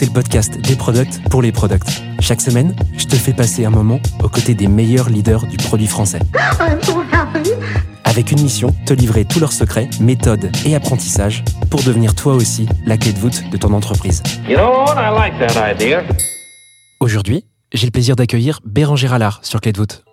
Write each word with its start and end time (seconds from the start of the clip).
c'est 0.00 0.06
le 0.06 0.12
podcast 0.12 0.58
des 0.58 0.76
products 0.76 1.20
pour 1.28 1.42
les 1.42 1.52
products. 1.52 2.00
Chaque 2.20 2.40
semaine, 2.40 2.74
je 2.96 3.04
te 3.04 3.16
fais 3.16 3.34
passer 3.34 3.66
un 3.66 3.70
moment 3.70 4.00
aux 4.24 4.30
côtés 4.30 4.54
des 4.54 4.66
meilleurs 4.66 5.10
leaders 5.10 5.46
du 5.46 5.58
produit 5.58 5.86
français. 5.86 6.20
Avec 8.04 8.32
une 8.32 8.40
mission, 8.40 8.74
te 8.86 8.94
livrer 8.94 9.26
tous 9.26 9.40
leurs 9.40 9.52
secrets, 9.52 9.90
méthodes 10.00 10.50
et 10.64 10.74
apprentissages 10.74 11.44
pour 11.68 11.82
devenir 11.82 12.14
toi 12.14 12.32
aussi 12.32 12.66
la 12.86 12.96
clé 12.96 13.12
de 13.12 13.18
voûte 13.18 13.42
de 13.50 13.58
ton 13.58 13.74
entreprise. 13.74 14.22
You 14.48 14.56
know 14.56 14.86
like. 14.94 15.34
Aujourd'hui, 17.00 17.44
j'ai 17.74 17.86
le 17.86 17.92
plaisir 17.92 18.16
d'accueillir 18.16 18.60
Bérangère 18.64 19.12
Allard 19.12 19.40
sur 19.42 19.60
Clé 19.60 19.72
de 19.72 19.78
voûte. 19.78 20.04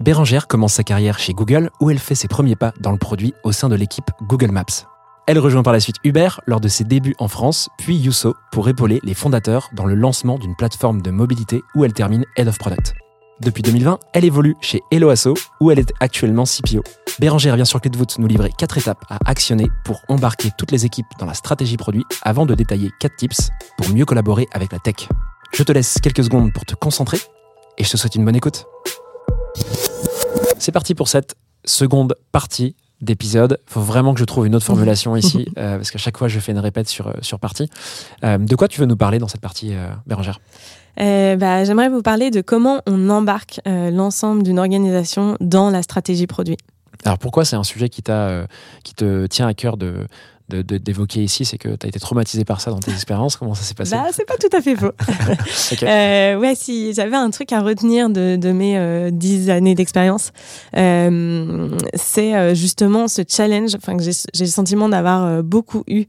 Bérangère 0.00 0.48
commence 0.48 0.72
sa 0.72 0.82
carrière 0.82 1.20
chez 1.20 1.32
Google 1.32 1.70
où 1.80 1.90
elle 1.90 2.00
fait 2.00 2.16
ses 2.16 2.26
premiers 2.26 2.56
pas 2.56 2.72
dans 2.80 2.90
le 2.90 2.98
produit 2.98 3.34
au 3.44 3.52
sein 3.52 3.68
de 3.68 3.76
l'équipe 3.76 4.10
Google 4.26 4.50
Maps. 4.50 4.91
Elle 5.28 5.38
rejoint 5.38 5.62
par 5.62 5.72
la 5.72 5.78
suite 5.78 5.96
Uber 6.02 6.28
lors 6.46 6.60
de 6.60 6.66
ses 6.66 6.82
débuts 6.82 7.14
en 7.18 7.28
France, 7.28 7.68
puis 7.78 7.96
Yuso 7.96 8.34
pour 8.50 8.68
épauler 8.68 8.98
les 9.04 9.14
fondateurs 9.14 9.70
dans 9.72 9.86
le 9.86 9.94
lancement 9.94 10.36
d'une 10.36 10.56
plateforme 10.56 11.00
de 11.00 11.12
mobilité 11.12 11.62
où 11.76 11.84
elle 11.84 11.92
termine 11.92 12.24
Head 12.36 12.48
of 12.48 12.58
Product. 12.58 12.94
Depuis 13.40 13.62
2020, 13.62 14.00
elle 14.14 14.24
évolue 14.24 14.56
chez 14.60 14.82
Eloasso 14.90 15.34
où 15.60 15.70
elle 15.70 15.78
est 15.78 15.92
actuellement 16.00 16.42
CPO. 16.42 16.82
Bérangère 17.20 17.54
vient 17.54 17.64
sur 17.64 17.80
Clé 17.80 17.90
de 17.90 17.96
voûte 17.96 18.18
nous 18.18 18.26
livrer 18.26 18.50
4 18.58 18.78
étapes 18.78 19.04
à 19.08 19.18
actionner 19.26 19.68
pour 19.84 20.00
embarquer 20.08 20.50
toutes 20.58 20.72
les 20.72 20.86
équipes 20.86 21.06
dans 21.20 21.26
la 21.26 21.34
stratégie 21.34 21.76
produit 21.76 22.04
avant 22.22 22.44
de 22.44 22.56
détailler 22.56 22.90
4 22.98 23.14
tips 23.14 23.50
pour 23.76 23.90
mieux 23.90 24.04
collaborer 24.04 24.48
avec 24.52 24.72
la 24.72 24.80
tech. 24.80 25.08
Je 25.52 25.62
te 25.62 25.70
laisse 25.70 25.98
quelques 26.02 26.24
secondes 26.24 26.52
pour 26.52 26.64
te 26.64 26.74
concentrer 26.74 27.18
et 27.78 27.84
je 27.84 27.90
te 27.90 27.96
souhaite 27.96 28.16
une 28.16 28.24
bonne 28.24 28.36
écoute. 28.36 28.66
C'est 30.58 30.72
parti 30.72 30.96
pour 30.96 31.06
cette 31.06 31.36
seconde 31.64 32.16
partie 32.32 32.74
d'épisode. 33.02 33.58
Il 33.68 33.72
faut 33.72 33.80
vraiment 33.80 34.14
que 34.14 34.20
je 34.20 34.24
trouve 34.24 34.46
une 34.46 34.54
autre 34.54 34.64
formulation 34.64 35.16
ici, 35.16 35.46
euh, 35.58 35.76
parce 35.76 35.90
qu'à 35.90 35.98
chaque 35.98 36.16
fois 36.16 36.28
je 36.28 36.38
fais 36.38 36.52
une 36.52 36.58
répète 36.58 36.88
sur, 36.88 37.08
euh, 37.08 37.12
sur 37.20 37.38
partie. 37.38 37.68
Euh, 38.24 38.38
de 38.38 38.56
quoi 38.56 38.68
tu 38.68 38.80
veux 38.80 38.86
nous 38.86 38.96
parler 38.96 39.18
dans 39.18 39.28
cette 39.28 39.40
partie, 39.40 39.74
Bérangère? 40.06 40.40
Bah, 40.96 41.64
J'aimerais 41.64 41.88
vous 41.88 42.02
parler 42.02 42.30
de 42.30 42.40
comment 42.40 42.80
on 42.86 43.10
embarque 43.10 43.60
l'ensemble 43.66 44.42
d'une 44.42 44.58
organisation 44.58 45.36
dans 45.40 45.70
la 45.70 45.82
stratégie 45.82 46.26
produit. 46.26 46.56
Alors 47.04 47.18
pourquoi 47.18 47.44
c'est 47.44 47.56
un 47.56 47.64
sujet 47.64 47.88
qui, 47.88 48.02
t'a, 48.02 48.46
qui 48.84 48.94
te 48.94 49.26
tient 49.26 49.48
à 49.48 49.54
cœur 49.54 49.76
de, 49.76 50.06
de- 50.52 50.62
de- 50.62 50.78
d'évoquer 50.78 51.22
ici 51.22 51.44
C'est 51.44 51.58
que 51.58 51.68
tu 51.76 51.86
as 51.86 51.88
été 51.88 51.98
traumatisé 51.98 52.44
par 52.44 52.60
ça 52.60 52.70
dans 52.70 52.78
tes 52.80 52.92
expériences 52.92 53.36
Comment 53.36 53.54
ça 53.54 53.62
s'est 53.62 53.74
passé 53.74 53.92
Bah, 53.96 54.06
c'est 54.12 54.26
pas 54.26 54.36
tout 54.36 54.54
à 54.56 54.60
fait 54.60 54.76
faux. 54.76 54.92
Euh, 55.82 56.36
ouais, 56.38 56.54
si 56.54 56.92
j'avais 56.94 57.16
un 57.16 57.30
truc 57.30 57.52
à 57.52 57.60
retenir 57.60 58.08
de, 58.10 58.36
de 58.36 58.52
mes 58.52 58.76
euh, 58.78 59.10
dix 59.10 59.50
années 59.50 59.74
d'expérience, 59.74 60.32
euh, 60.76 61.68
c'est 61.94 62.34
euh, 62.34 62.54
justement 62.54 63.08
ce 63.08 63.22
challenge, 63.26 63.74
enfin 63.74 63.96
que 63.96 64.02
j'ai 64.02 64.12
le 64.44 64.46
sentiment 64.46 64.88
d'avoir 64.88 65.24
euh, 65.24 65.42
beaucoup 65.42 65.82
eu 65.88 66.04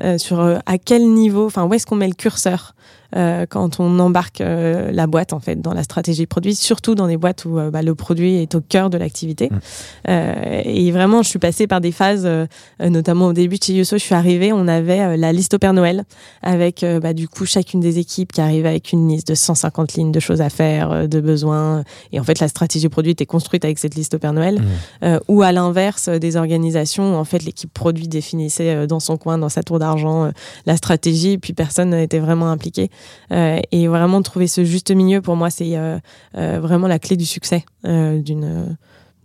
euh, 0.00 0.18
sur 0.18 0.40
euh, 0.40 0.58
à 0.66 0.78
quel 0.78 1.08
niveau, 1.08 1.46
enfin 1.46 1.64
où 1.64 1.74
est-ce 1.74 1.86
qu'on 1.86 1.96
met 1.96 2.08
le 2.08 2.14
curseur 2.14 2.74
euh, 3.16 3.46
quand 3.48 3.80
on 3.80 3.98
embarque 3.98 4.40
euh, 4.40 4.90
la 4.92 5.06
boîte 5.06 5.32
en 5.32 5.40
fait 5.40 5.60
dans 5.60 5.72
la 5.72 5.82
stratégie 5.82 6.26
produit, 6.26 6.54
surtout 6.54 6.94
dans 6.94 7.06
des 7.06 7.16
boîtes 7.16 7.44
où 7.44 7.58
euh, 7.58 7.70
bah, 7.70 7.82
le 7.82 7.94
produit 7.94 8.36
est 8.36 8.54
au 8.54 8.60
cœur 8.60 8.90
de 8.90 8.98
l'activité. 8.98 9.48
Mm. 9.50 9.58
Euh, 10.08 10.62
et 10.64 10.90
vraiment, 10.90 11.22
je 11.22 11.28
suis 11.28 11.38
passée 11.38 11.66
par 11.66 11.80
des 11.80 11.92
phases, 11.92 12.24
euh, 12.26 12.46
notamment 12.80 13.28
au 13.28 13.32
début 13.32 13.56
de 13.56 13.64
chez 13.64 13.72
Yuso, 13.72 13.96
je 13.96 14.02
suis 14.02 14.14
arrivée, 14.14 14.52
on 14.52 14.68
avait 14.68 15.16
la 15.16 15.32
liste 15.32 15.54
au 15.54 15.58
Père 15.58 15.72
Noël 15.72 16.04
avec 16.42 16.84
bah, 17.02 17.12
du 17.12 17.28
coup 17.28 17.46
chacune 17.46 17.80
des 17.80 17.98
équipes 17.98 18.32
qui 18.32 18.40
arrivait 18.40 18.68
avec 18.68 18.92
une 18.92 19.08
liste 19.08 19.28
de 19.28 19.34
150 19.34 19.94
lignes 19.94 20.12
de 20.12 20.20
choses 20.20 20.40
à 20.40 20.50
faire, 20.50 21.08
de 21.08 21.20
besoins. 21.20 21.84
Et 22.12 22.20
en 22.20 22.24
fait, 22.24 22.38
la 22.38 22.48
stratégie 22.48 22.88
produit 22.88 23.12
était 23.12 23.26
construite 23.26 23.64
avec 23.64 23.78
cette 23.78 23.94
liste 23.94 24.14
au 24.14 24.18
Père 24.18 24.32
Noël. 24.32 24.60
Euh, 25.02 25.18
ou 25.28 25.42
à 25.42 25.52
l'inverse, 25.52 26.08
des 26.08 26.36
organisations 26.36 27.14
où 27.14 27.16
en 27.16 27.24
fait 27.24 27.42
l'équipe 27.44 27.72
produit 27.72 28.08
définissait 28.08 28.86
dans 28.86 29.00
son 29.00 29.16
coin, 29.16 29.38
dans 29.38 29.48
sa 29.48 29.62
tour 29.62 29.78
d'argent, 29.78 30.30
la 30.66 30.76
stratégie, 30.76 31.32
et 31.32 31.38
puis 31.38 31.52
personne 31.52 31.90
n'était 31.90 32.18
vraiment 32.18 32.50
impliqué. 32.50 32.90
Euh, 33.32 33.60
et 33.72 33.88
vraiment 33.88 34.22
trouver 34.22 34.46
ce 34.46 34.64
juste 34.64 34.90
milieu, 34.90 35.20
pour 35.20 35.36
moi, 35.36 35.50
c'est 35.50 35.76
euh, 35.76 35.98
euh, 36.36 36.60
vraiment 36.60 36.86
la 36.88 36.98
clé 36.98 37.16
du 37.16 37.26
succès 37.26 37.64
d'une 37.84 38.76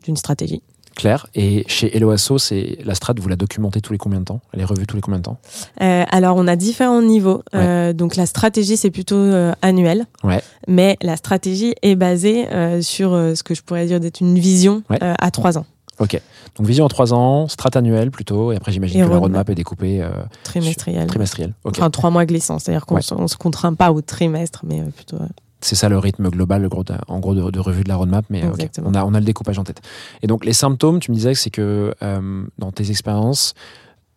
d'une 0.03 0.17
stratégie. 0.17 0.61
Claire. 0.95 1.27
Et 1.35 1.63
chez 1.67 1.95
Eloasso, 1.95 2.37
c'est 2.37 2.79
la 2.83 2.95
strat, 2.95 3.13
vous 3.17 3.29
la 3.29 3.37
documentez 3.37 3.79
tous 3.79 3.93
les 3.93 3.97
combien 3.97 4.19
de 4.19 4.25
temps? 4.25 4.41
Elle 4.51 4.59
est 4.59 4.65
revue 4.65 4.85
tous 4.85 4.97
les 4.97 5.01
combien 5.01 5.19
de 5.19 5.23
temps? 5.23 5.37
Euh, 5.81 6.03
alors, 6.09 6.35
on 6.35 6.47
a 6.47 6.57
différents 6.57 7.01
niveaux. 7.01 7.43
Euh, 7.55 7.93
donc, 7.93 8.17
la 8.17 8.25
stratégie, 8.25 8.75
c'est 8.75 8.91
plutôt 8.91 9.15
euh, 9.15 9.53
annuel. 9.61 10.05
Ouais. 10.23 10.41
Mais 10.67 10.97
la 11.01 11.15
stratégie 11.15 11.75
est 11.81 11.95
basée 11.95 12.45
sur 12.81 13.11
ce 13.11 13.41
que 13.41 13.55
je 13.55 13.61
pourrais 13.61 13.85
dire 13.85 13.99
d'être 14.01 14.19
une 14.19 14.37
vision 14.37 14.83
Ouais. 14.89 14.99
à 15.01 15.31
trois 15.31 15.57
ans, 15.57 15.65
Ok. 15.99 16.19
Donc 16.55 16.65
vision 16.67 16.85
en 16.85 16.87
3 16.87 17.13
ans, 17.13 17.47
strat 17.47 17.69
annuelle 17.75 18.11
plutôt, 18.11 18.51
et 18.51 18.55
après 18.55 18.71
j'imagine 18.71 19.01
Et 19.01 19.05
que 19.05 19.09
la 19.09 19.17
roadmap. 19.17 19.49
est 19.49 19.55
découpée 19.55 20.01
euh, 20.01 20.09
trimestrielle. 20.43 21.07
trimestrielle. 21.07 21.53
Enfin, 21.63 21.89
trois 21.89 22.09
mois 22.09 22.25
glissants. 22.25 22.57
C'est-à-dire 22.59 22.85
qu'on 22.85 22.95
Ouais. 22.95 23.01
se- 23.01 23.13
on 23.13 23.27
se 23.27 23.37
contraint 23.37 23.73
pas 23.73 23.91
au 23.91 24.01
trimestre, 24.01 24.61
mais 24.65 24.81
euh, 24.81 24.85
plutôt. 24.95 25.17
euh, 25.17 25.27
C'est 25.63 25.75
ça 25.75 25.89
le 25.89 25.99
rythme 25.99 26.29
global, 26.29 26.63
le 26.63 26.69
gros 26.69 26.83
de- 26.83 26.95
en 27.07 27.19
gros, 27.19 27.35
de, 27.35 27.51
de 27.51 27.59
revue 27.59 27.83
de 27.83 27.89
la 27.89 27.95
roadmap, 27.97 28.25
mais 28.31 28.43
euh, 28.43 28.47
a, 28.95 29.05
on 29.05 29.13
a 29.13 29.19
le 29.19 29.25
découpage 29.25 29.59
en 29.59 29.63
tête. 29.63 29.81
Et 30.23 30.27
donc 30.27 30.43
les 30.43 30.53
symptômes, 30.53 30.99
tu 30.99 31.11
me 31.11 31.15
disais 31.15 31.33
que 31.33 31.39
c'est 31.39 31.51
que 31.51 31.93
euh, 32.01 32.43
dans 32.57 32.71
tes 32.71 32.89
expériences, 32.89 33.53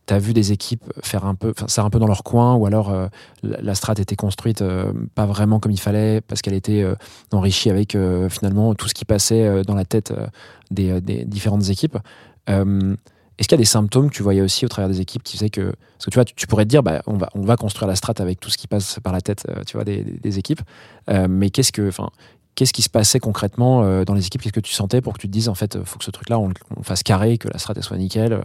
tu 0.06 0.14
as 0.14 0.18
vu 0.18 0.32
des 0.32 0.52
équipes 0.52 0.84
faire 1.02 1.24
un 1.24 1.34
peu, 1.34 1.54
ça 1.66 1.82
un 1.82 1.90
peu 1.90 1.98
dans 1.98 2.06
leur 2.06 2.22
coin, 2.22 2.54
ou 2.54 2.66
alors 2.66 2.90
euh, 2.90 3.06
la, 3.42 3.60
la 3.60 3.74
strat 3.74 3.94
était 3.98 4.16
construite 4.16 4.62
euh, 4.62 4.92
pas 5.14 5.26
vraiment 5.26 5.60
comme 5.60 5.72
il 5.72 5.80
fallait, 5.80 6.20
parce 6.20 6.42
qu'elle 6.42 6.54
était 6.54 6.82
euh, 6.82 6.94
enrichie 7.32 7.70
avec 7.70 7.96
finalement 8.28 8.74
tout 8.74 8.88
ce 8.88 8.94
qui 8.94 9.04
passait 9.04 9.62
dans 9.64 9.74
la 9.74 9.84
tête 9.84 10.12
des, 10.70 11.00
différentes 11.24 11.68
équipes. 11.68 11.98
Est-ce 12.46 13.48
qu'il 13.48 13.52
y 13.52 13.54
a 13.54 13.58
des 13.58 13.64
symptômes 13.64 14.10
que 14.10 14.14
tu 14.14 14.22
voyais 14.22 14.40
aussi 14.40 14.64
au 14.64 14.68
travers 14.68 14.88
des 14.88 15.00
équipes 15.00 15.24
qui 15.24 15.36
faisaient 15.36 15.50
que. 15.50 15.62
Parce 15.62 16.04
que 16.04 16.10
tu 16.10 16.14
vois, 16.14 16.24
tu, 16.24 16.46
pourrais 16.46 16.64
te 16.64 16.70
dire, 16.70 16.84
bah, 16.84 17.02
on, 17.06 17.16
va, 17.16 17.28
on 17.34 17.42
va 17.42 17.56
construire 17.56 17.88
la 17.88 17.96
strat 17.96 18.14
avec 18.18 18.38
tout 18.38 18.48
ce 18.48 18.56
qui 18.56 18.68
passe 18.68 19.00
par 19.02 19.12
la 19.12 19.20
tête 19.20 19.44
tu 19.66 19.76
vois, 19.76 19.84
des, 19.84 20.04
des- 20.04 20.38
équipes. 20.38 20.60
Mais 21.08 21.50
qu'est-ce 21.50 21.72
que. 21.72 21.90
Qu'est-ce 22.54 22.72
qui 22.72 22.82
se 22.82 22.88
passait 22.88 23.18
concrètement 23.18 23.82
euh, 23.82 24.04
dans 24.04 24.14
les 24.14 24.26
équipes? 24.26 24.40
Qu'est-ce 24.42 24.52
que 24.52 24.60
tu 24.60 24.72
sentais 24.72 25.00
pour 25.00 25.12
que 25.14 25.18
tu 25.18 25.26
te 25.26 25.32
dises, 25.32 25.48
en 25.48 25.54
fait, 25.54 25.76
il 25.78 25.84
faut 25.84 25.98
que 25.98 26.04
ce 26.04 26.10
truc-là, 26.10 26.38
on, 26.38 26.50
on 26.76 26.82
fasse 26.82 27.02
carré, 27.02 27.36
que 27.38 27.48
la 27.48 27.58
strat 27.58 27.74
elle 27.76 27.82
soit 27.82 27.96
nickel, 27.96 28.32
euh, 28.32 28.40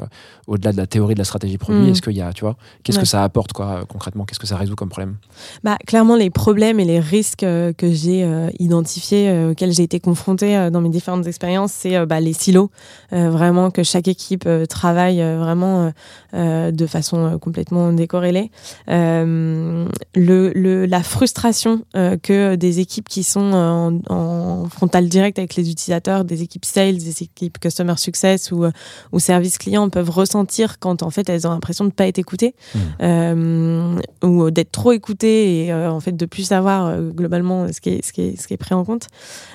au-delà 0.47 0.71
de 0.71 0.77
la 0.77 0.87
théorie 0.87 1.13
de 1.13 1.19
la 1.19 1.25
stratégie 1.25 1.57
produit 1.57 1.79
Mm. 1.79 1.89
Est-ce 1.89 2.01
qu'il 2.01 2.17
y 2.17 2.21
a, 2.21 2.33
tu 2.33 2.41
vois, 2.43 2.55
qu'est-ce 2.83 2.97
Ouais. 2.97 3.03
que 3.03 3.07
ça 3.07 3.23
apporte, 3.23 3.53
quoi, 3.53 3.67
euh, 3.67 3.85
concrètement? 3.85 4.25
Qu'est-ce 4.25 4.39
que 4.39 4.47
ça 4.47 4.57
résout 4.57 4.75
comme 4.75 4.89
problème? 4.89 5.17
Bah, 5.63 5.77
clairement, 5.85 6.15
les 6.15 6.29
problèmes 6.29 6.79
et 6.79 6.85
les 6.85 6.99
risques 6.99 7.39
que 7.39 7.91
j'ai 7.91 8.23
euh, 8.23 8.49
identifiés, 8.59 9.29
euh, 9.29 9.51
auxquels 9.51 9.71
j'ai 9.71 9.83
été 9.83 9.99
confrontée 9.99 10.57
euh, 10.57 10.69
dans 10.71 10.81
mes 10.81 10.89
différentes 10.89 11.27
expériences, 11.27 11.71
c'est 11.71 12.05
bah, 12.05 12.19
les 12.19 12.33
silos. 12.33 12.71
Vraiment 13.11 13.71
que 13.71 13.83
chaque 13.83 14.07
équipe 14.07 14.47
travaille 14.69 15.19
vraiment 15.21 15.91
de 16.33 16.87
façon 16.87 17.37
complètement 17.39 17.91
décorrélée. 17.91 18.51
Le, 18.87 19.87
le, 20.15 20.85
la 20.85 21.03
frustration 21.03 21.81
que 21.93 22.55
des 22.55 22.79
équipes 22.79 23.07
qui 23.09 23.23
sont 23.23 23.51
en, 23.53 23.98
en 24.09 24.65
frontal 24.69 25.09
direct 25.09 25.37
avec 25.39 25.55
les 25.55 25.69
utilisateurs, 25.71 26.23
des 26.25 26.41
équipes 26.43 26.65
sales, 26.65 26.97
des 26.97 27.23
équipes 27.23 27.59
customer 27.59 27.95
success 27.97 28.51
ou, 28.51 28.63
euh, 28.65 28.71
ou 29.11 29.19
service 29.19 29.57
client 29.57 29.89
peuvent 29.89 30.09
ressentir 30.09 30.79
quand 30.79 31.03
en 31.03 31.09
fait 31.09 31.27
elles 31.29 31.47
ont 31.47 31.51
l'impression 31.51 31.85
de 31.85 31.89
ne 31.89 31.93
pas 31.93 32.07
être 32.07 32.19
écoutées 32.19 32.55
euh, 33.01 33.95
ou 34.23 34.51
d'être 34.51 34.71
trop 34.71 34.91
écoutées 34.91 35.65
et 35.65 35.71
euh, 35.73 35.91
en 35.91 35.99
fait 35.99 36.15
de 36.15 36.25
plus 36.25 36.43
savoir 36.43 36.87
euh, 36.87 37.09
globalement 37.09 37.71
ce 37.71 37.81
qui 37.81 37.89
est, 37.89 38.05
ce 38.05 38.13
qui 38.13 38.21
est, 38.21 38.39
ce 38.41 38.47
qui 38.47 38.53
est 38.53 38.57
pris 38.57 38.75
en 38.75 38.83
compte. 38.85 39.07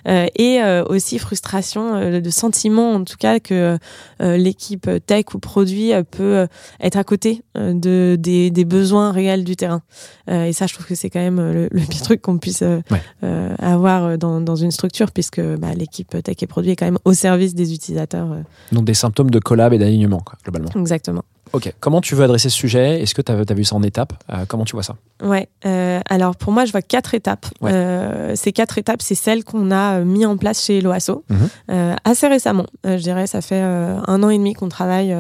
Euh, 0.09 0.27
et 0.37 0.61
euh, 0.63 0.85
aussi 0.85 1.19
frustration 1.19 1.95
euh, 1.95 2.21
de 2.21 2.31
sentiment 2.31 2.93
en 2.95 3.05
tout 3.05 3.17
cas 3.19 3.41
que 3.41 3.79
euh, 4.23 4.37
l'équipe 4.37 4.89
tech 5.07 5.27
ou 5.35 5.39
produit 5.39 5.93
euh, 5.93 6.03
peut 6.03 6.23
euh, 6.39 6.47
être 6.81 6.97
à 6.97 7.05
côté 7.05 7.43
euh, 7.57 7.73
de, 7.75 8.17
des, 8.19 8.51
des 8.51 8.65
besoins 8.65 9.13
réels 9.13 9.45
du 9.45 9.57
terrain. 9.57 9.83
Euh, 10.31 10.45
et 10.47 10.53
ça, 10.53 10.67
je 10.67 10.75
trouve 10.75 10.87
que 10.87 10.95
c'est 10.95 11.11
quand 11.11 11.21
même 11.21 11.41
le, 11.41 11.69
le 11.71 11.81
pire 11.81 12.03
truc 12.03 12.23
qu'on 12.23 12.39
puisse 12.39 12.63
euh, 12.63 12.81
Ouais. 12.91 13.01
euh, 13.23 13.55
avoir 13.59 14.19
dans, 14.19 14.34
dans 14.41 14.57
une 14.57 14.71
structure 14.71 15.11
puisque 15.13 15.41
bah, 15.41 15.75
l'équipe 15.75 16.11
tech 16.23 16.37
et 16.41 16.47
produit 16.47 16.73
est 16.73 16.77
quand 16.77 16.85
même 16.87 16.99
au 17.05 17.13
service 17.13 17.55
des 17.55 17.75
utilisateurs. 17.75 18.33
euh, 18.33 18.43
Donc 18.73 18.85
des 18.85 18.95
symptômes 18.95 19.31
de 19.31 19.39
collab 19.39 19.73
et 19.73 19.79
d'alignement, 19.79 20.23
globalement. 20.45 20.71
exactement. 20.81 21.23
Ok, 21.55 21.73
comment 21.79 22.01
tu 22.01 22.17
veux 22.17 22.25
adresser 22.25 22.49
ce 22.51 22.57
sujet? 22.57 23.01
Est-ce 23.01 23.15
que 23.15 23.23
tu 23.23 23.31
as, 23.31 23.55
vu 23.55 23.63
ça 23.63 23.77
en 23.77 23.83
étapes? 23.85 24.13
Euh, 24.33 24.45
Comment 24.49 24.65
tu 24.65 24.73
vois 24.75 24.83
ça? 24.83 24.97
Ouais. 25.23 25.49
euh, 25.67 26.01
alors 26.11 26.35
pour 26.35 26.51
moi, 26.53 26.65
je 26.65 26.73
vois 26.73 26.83
quatre 26.83 27.15
étapes. 27.15 27.47
Ouais. 27.61 27.71
Euh, 27.73 28.35
ces 28.35 28.53
quatre 28.53 28.77
étapes, 28.77 29.01
c'est 29.03 29.15
celles 29.15 29.45
qu'on 29.45 29.71
a 29.71 30.01
mis 30.01 30.27
en 30.27 30.37
place 30.37 30.65
chez 30.65 30.81
Loasso 30.81 31.25
Mhm. 31.31 31.97
assez 32.03 32.27
récemment. 32.27 32.67
Je 32.83 32.97
dirais, 32.97 33.29
ça 33.29 33.41
fait 33.41 33.61
un 33.61 34.23
an 34.25 34.31
et 34.31 34.39
demi 34.39 34.55
qu'on 34.55 34.69
travaille 34.69 35.15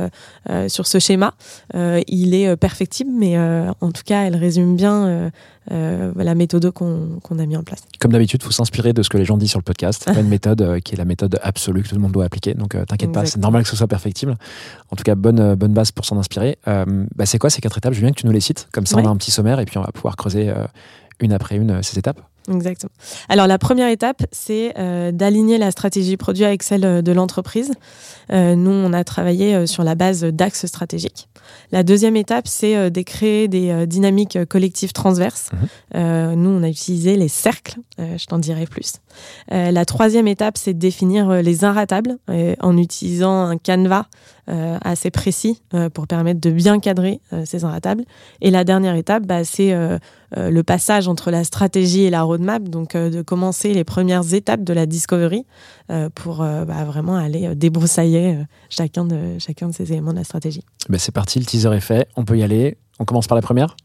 sur 0.66 0.88
ce 0.88 0.98
schéma. 0.98 1.34
Il 1.72 2.34
est 2.34 2.56
perfectible, 2.56 3.10
mais 3.16 3.38
en 3.38 3.92
tout 3.92 4.02
cas, 4.04 4.24
elle 4.24 4.36
résume 4.36 4.74
bien 4.74 5.30
euh, 5.72 6.12
la 6.16 6.34
méthode 6.34 6.70
qu'on 6.72 7.38
a 7.38 7.46
mis 7.46 7.56
en 7.56 7.62
place. 7.62 7.80
Comme 7.98 8.12
d'habitude, 8.12 8.40
il 8.42 8.44
faut 8.44 8.50
s'inspirer 8.52 8.92
de 8.92 9.02
ce 9.02 9.08
que 9.08 9.16
les 9.16 9.24
gens 9.24 9.38
disent 9.38 9.50
sur 9.50 9.58
le 9.58 9.64
podcast. 9.64 10.02
C'est 10.06 10.12
pas 10.12 10.20
une 10.20 10.28
méthode 10.28 10.60
euh, 10.60 10.78
qui 10.80 10.94
est 10.94 10.98
la 10.98 11.06
méthode 11.06 11.38
absolue 11.42 11.82
que 11.82 11.88
tout 11.88 11.94
le 11.94 12.02
monde 12.02 12.12
doit 12.12 12.24
appliquer. 12.26 12.52
Donc 12.52 12.74
euh, 12.74 12.84
t'inquiète 12.84 13.12
pas, 13.12 13.24
c'est 13.24 13.38
normal 13.40 13.62
que 13.62 13.68
ce 13.70 13.76
soit 13.76 13.86
perfectible. 13.86 14.36
En 14.90 14.96
tout 14.96 15.04
cas, 15.04 15.14
bonne, 15.14 15.54
bonne 15.54 15.72
base 15.72 15.90
pour 15.90 16.04
s'en 16.04 16.18
inspirer. 16.24 16.58
Euh, 16.68 16.84
bah, 17.14 17.26
c'est 17.26 17.38
quoi 17.38 17.50
ces 17.50 17.60
quatre 17.60 17.78
étapes 17.78 17.92
Je 17.92 17.98
veux 18.00 18.04
bien 18.06 18.12
que 18.12 18.20
tu 18.20 18.26
nous 18.26 18.32
les 18.32 18.40
cites? 18.40 18.68
Comme 18.72 18.86
ça, 18.86 18.96
Ouais. 18.96 19.02
on 19.04 19.08
a 19.08 19.10
un 19.10 19.16
petit 19.16 19.30
sommaire 19.30 19.60
et 19.60 19.64
puis 19.64 19.78
on 19.78 19.82
va 19.82 19.92
pouvoir 19.92 20.16
creuser 20.16 20.48
euh, 20.50 20.64
une 21.20 21.32
après 21.32 21.56
une 21.56 21.70
euh, 21.70 21.82
ces 21.82 21.98
étapes. 21.98 22.20
Exactement. 22.52 22.92
Alors 23.28 23.46
la 23.46 23.58
première 23.58 23.88
étape, 23.88 24.22
c'est 24.30 24.74
euh, 24.78 25.12
d'aligner 25.12 25.56
la 25.56 25.70
stratégie 25.70 26.16
produit 26.16 26.44
avec 26.44 26.62
celle 26.62 26.84
euh, 26.84 27.02
de 27.02 27.12
l'entreprise. 27.12 27.72
Euh, 28.32 28.54
nous, 28.54 28.70
on 28.70 28.92
a 28.92 29.02
travaillé 29.02 29.54
euh, 29.54 29.66
sur 29.66 29.82
la 29.82 29.94
base 29.94 30.24
d'axes 30.24 30.66
stratégiques. 30.66 31.28
La 31.72 31.82
deuxième 31.82 32.16
étape, 32.16 32.46
c'est 32.46 32.76
euh, 32.76 32.90
de 32.90 33.00
créer 33.02 33.48
des 33.48 33.70
euh, 33.70 33.86
dynamiques 33.86 34.38
collectives 34.48 34.92
transverses. 34.92 35.50
Mhm. 35.52 35.68
Euh, 35.94 36.34
nous, 36.34 36.50
on 36.50 36.62
a 36.62 36.68
utilisé 36.68 37.16
les 37.16 37.28
cercles. 37.28 37.76
Euh, 37.98 38.18
je 38.18 38.26
t'en 38.26 38.38
dirai 38.38 38.66
plus. 38.66 38.94
Euh, 39.52 39.70
la 39.70 39.84
troisième 39.84 40.28
étape, 40.28 40.58
c'est 40.58 40.74
de 40.74 40.78
définir 40.78 41.30
les 41.42 41.64
inratables 41.64 42.18
euh, 42.28 42.54
en 42.60 42.76
utilisant 42.76 43.46
un 43.46 43.56
canevas 43.56 44.06
euh, 44.50 44.76
assez 44.82 45.10
précis 45.10 45.62
euh, 45.72 45.88
pour 45.88 46.06
permettre 46.06 46.38
de 46.38 46.50
bien 46.50 46.78
cadrer 46.78 47.20
euh, 47.32 47.44
ces 47.46 47.64
inratables. 47.64 48.04
Et 48.42 48.50
la 48.50 48.64
dernière 48.64 48.94
étape, 48.94 49.24
bah, 49.24 49.42
c'est 49.42 49.74
euh, 50.36 50.50
le 50.50 50.62
passage 50.62 51.08
entre 51.08 51.30
la 51.30 51.44
stratégie 51.44 52.02
et 52.02 52.10
la 52.10 52.22
roadmap, 52.22 52.62
donc 52.64 52.94
euh, 52.94 53.10
de 53.10 53.22
commencer 53.22 53.72
les 53.72 53.84
premières 53.84 54.34
étapes 54.34 54.64
de 54.64 54.72
la 54.72 54.86
discovery 54.86 55.46
euh, 55.90 56.08
pour 56.14 56.38
bah, 56.38 56.84
vraiment 56.84 57.16
aller 57.16 57.54
débroussailler 57.54 58.38
chacun, 58.68 59.04
de, 59.04 59.38
chacun 59.38 59.68
de 59.68 59.74
ces 59.74 59.92
éléments 59.92 60.12
de 60.12 60.18
la 60.18 60.24
stratégie. 60.24 60.62
Bah, 60.88 60.98
c'est 60.98 61.12
parti, 61.12 61.38
le 61.38 61.44
teaser 61.44 61.72
est 61.74 61.80
fait. 61.80 62.08
On 62.16 62.24
peut 62.24 62.38
y 62.38 62.42
aller. 62.42 62.76
On 62.98 63.04
commence 63.04 63.26
par 63.26 63.36
la 63.36 63.42
première? 63.42 63.76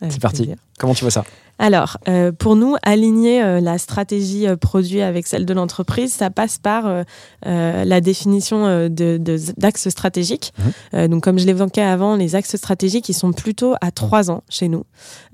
Avec 0.00 0.12
C'est 0.12 0.20
parti. 0.20 0.50
Comment 0.78 0.94
tu 0.94 1.04
vois 1.04 1.10
ça? 1.10 1.24
Alors, 1.58 1.98
euh, 2.08 2.32
pour 2.32 2.56
nous, 2.56 2.74
aligner 2.82 3.42
euh, 3.42 3.60
la 3.60 3.78
stratégie 3.78 4.48
euh, 4.48 4.56
produit 4.56 5.00
avec 5.00 5.26
celle 5.26 5.46
de 5.46 5.54
l'entreprise, 5.54 6.12
ça 6.12 6.30
passe 6.30 6.58
par 6.58 7.04
la 7.44 8.00
définition 8.00 8.88
d'axes 8.88 9.88
stratégiques. 9.88 10.52
Euh, 10.94 11.08
donc, 11.08 11.22
comme 11.22 11.38
je 11.38 11.46
l'évoquais 11.46 11.82
avant, 11.82 12.16
les 12.16 12.34
axes 12.34 12.56
stratégiques, 12.56 13.08
ils 13.08 13.14
sont 13.14 13.32
plutôt 13.32 13.74
à 13.80 13.90
trois 13.90 14.30
ans 14.30 14.42
chez 14.48 14.68
nous. 14.68 14.84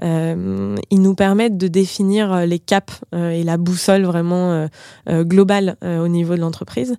Ils 0.00 1.02
nous 1.02 1.14
permettent 1.14 1.56
de 1.56 1.68
définir 1.68 2.46
les 2.46 2.58
caps 2.58 3.00
et 3.12 3.42
la 3.44 3.56
boussole 3.56 4.04
vraiment 4.04 4.68
globale 5.08 5.76
au 5.82 6.08
niveau 6.08 6.34
de 6.34 6.40
l'entreprise. 6.40 6.96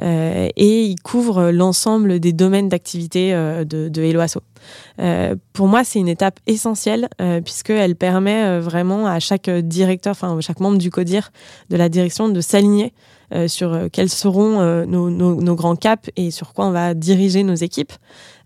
Et 0.00 0.84
ils 0.84 0.96
couvrent 1.02 1.50
l'ensemble 1.50 2.20
des 2.20 2.32
domaines 2.32 2.68
d'activité 2.68 3.32
de, 3.32 3.88
de 3.88 4.02
Hello 4.02 4.20
Asso. 4.20 4.40
Euh, 5.00 5.34
pour 5.52 5.68
moi, 5.68 5.84
c'est 5.84 5.98
une 5.98 6.08
étape 6.08 6.38
essentielle 6.46 7.08
puisqu'elle 7.44 7.96
permet 7.96 8.60
vraiment 8.62 9.06
à 9.06 9.20
chaque 9.20 9.50
directeur, 9.50 10.12
enfin 10.12 10.38
chaque 10.40 10.60
membre 10.60 10.78
du 10.78 10.90
CODIR 10.90 11.30
de 11.70 11.76
la 11.76 11.88
direction 11.88 12.28
de 12.30 12.40
s'aligner 12.40 12.92
euh, 13.34 13.48
sur 13.48 13.72
euh, 13.72 13.88
quels 13.92 14.08
seront 14.10 14.60
euh, 14.60 14.84
nos, 14.86 15.10
nos- 15.10 15.40
nos 15.40 15.54
grands 15.54 15.76
caps 15.76 16.10
et 16.16 16.30
sur 16.30 16.52
quoi 16.54 16.66
on 16.66 16.70
va 16.70 16.94
diriger 16.94 17.42
nos 17.42 17.54
équipes. 17.54 17.92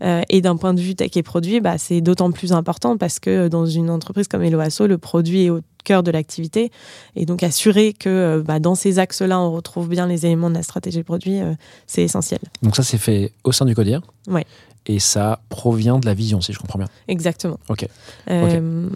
Euh, 0.02 0.22
et 0.28 0.40
d'un 0.40 0.56
point 0.56 0.74
de 0.74 0.80
vue 0.80 0.94
tech 0.94 1.10
et 1.16 1.22
produit, 1.22 1.60
bah, 1.60 1.78
c'est 1.78 2.00
d'autant 2.00 2.30
plus 2.30 2.52
important 2.52 2.96
parce 2.96 3.18
que 3.18 3.48
dans 3.48 3.66
une 3.66 3.90
entreprise 3.90 4.28
comme 4.28 4.42
Hello 4.42 4.60
Asso, 4.60 4.82
le 4.86 4.98
produit 4.98 5.44
est 5.46 5.50
au 5.50 5.60
cœur 5.84 6.02
de 6.02 6.10
l'activité. 6.10 6.70
Et 7.16 7.26
donc 7.26 7.42
assurer 7.42 7.92
que 7.94 8.08
euh, 8.08 8.42
bah, 8.44 8.58
dans 8.60 8.74
ces 8.74 8.98
axes-là, 8.98 9.40
on 9.40 9.52
retrouve 9.52 9.88
bien 9.88 10.06
les 10.06 10.26
éléments 10.26 10.50
de 10.50 10.54
la 10.56 10.62
stratégie 10.62 11.02
produit, 11.02 11.40
euh, 11.40 11.54
c'est 11.86 12.02
essentiel. 12.02 12.40
Donc 12.62 12.76
ça, 12.76 12.82
c'est 12.82 12.98
fait 12.98 13.32
au 13.44 13.52
sein 13.52 13.64
du 13.64 13.74
CODIR. 13.74 14.02
Ouais. 14.28 14.44
Et 14.88 15.00
ça 15.00 15.40
provient 15.48 15.98
de 15.98 16.06
la 16.06 16.14
vision, 16.14 16.40
si 16.40 16.52
je 16.52 16.58
comprends 16.60 16.78
bien. 16.78 16.86
Exactement. 17.08 17.58
Ok. 17.68 17.88
Euh, 18.30 18.88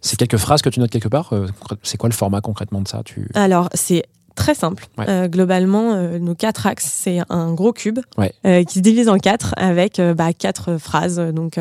C'est 0.00 0.16
quelques 0.16 0.36
phrases 0.38 0.62
que 0.62 0.68
tu 0.70 0.80
notes 0.80 0.90
quelque 0.90 1.08
part. 1.08 1.32
euh, 1.32 1.46
C'est 1.82 1.96
quoi 1.98 2.08
le 2.08 2.14
format 2.14 2.40
concrètement 2.40 2.80
de 2.80 2.88
ça? 2.88 3.02
Tu... 3.04 3.28
Alors, 3.34 3.68
c'est 3.74 4.04
très 4.36 4.54
simple. 4.54 4.86
Ouais. 4.96 5.04
Euh, 5.08 5.28
globalement, 5.28 5.92
euh, 5.92 6.18
nos 6.18 6.34
quatre 6.34 6.66
axes, 6.66 6.88
c'est 6.90 7.18
un 7.28 7.52
gros 7.52 7.72
cube 7.74 7.98
Ouais. 8.16 8.32
euh, 8.46 8.64
qui 8.64 8.74
se 8.74 8.78
divise 8.80 9.08
en 9.10 9.18
quatre 9.18 9.52
avec 9.58 10.00
bah, 10.16 10.32
quatre 10.32 10.78
phrases. 10.78 11.18
Donc, 11.34 11.58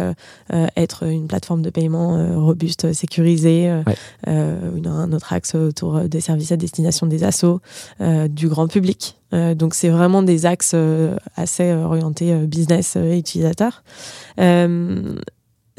être 0.78 1.04
une 1.04 1.28
plateforme 1.28 1.62
de 1.62 1.70
paiement 1.70 2.40
robuste, 2.40 2.94
sécurisée. 2.94 3.70
Ouais. 3.86 3.96
un 4.28 5.12
autre 5.12 5.34
axe 5.34 5.56
autour 5.56 6.02
des 6.02 6.22
services 6.22 6.52
à 6.54 6.58
destination 6.58 7.08
des 7.08 7.24
assos, 7.26 7.60
du 8.30 8.48
grand 8.48 8.68
public. 8.68 9.18
Donc, 9.34 9.74
c'est 9.74 9.90
vraiment 9.90 10.24
des 10.24 10.46
axes 10.46 10.76
assez 11.36 11.74
orientés 11.74 12.34
business 12.46 12.96
et 12.96 13.18
utilisateur. 13.18 13.84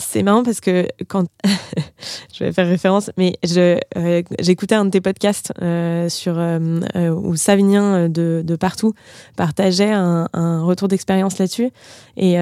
C'est 0.00 0.22
marrant 0.22 0.42
parce 0.42 0.60
que 0.60 0.88
quand 1.08 1.26
je 2.34 2.44
vais 2.44 2.52
faire 2.52 2.66
référence, 2.66 3.10
mais 3.16 3.38
euh, 3.56 3.78
j'écoutais 4.38 4.74
un 4.74 4.86
de 4.86 4.90
tes 4.90 5.00
podcasts 5.00 5.52
euh, 5.62 6.08
sur 6.08 6.34
euh, 6.38 6.80
où 7.10 7.36
Savinien 7.36 8.08
de, 8.08 8.56
partout 8.58 8.94
partageait 9.36 9.92
un, 9.92 10.28
retour 10.62 10.88
d'expérience 10.88 11.38
là-dessus. 11.38 11.70
Et 12.16 12.36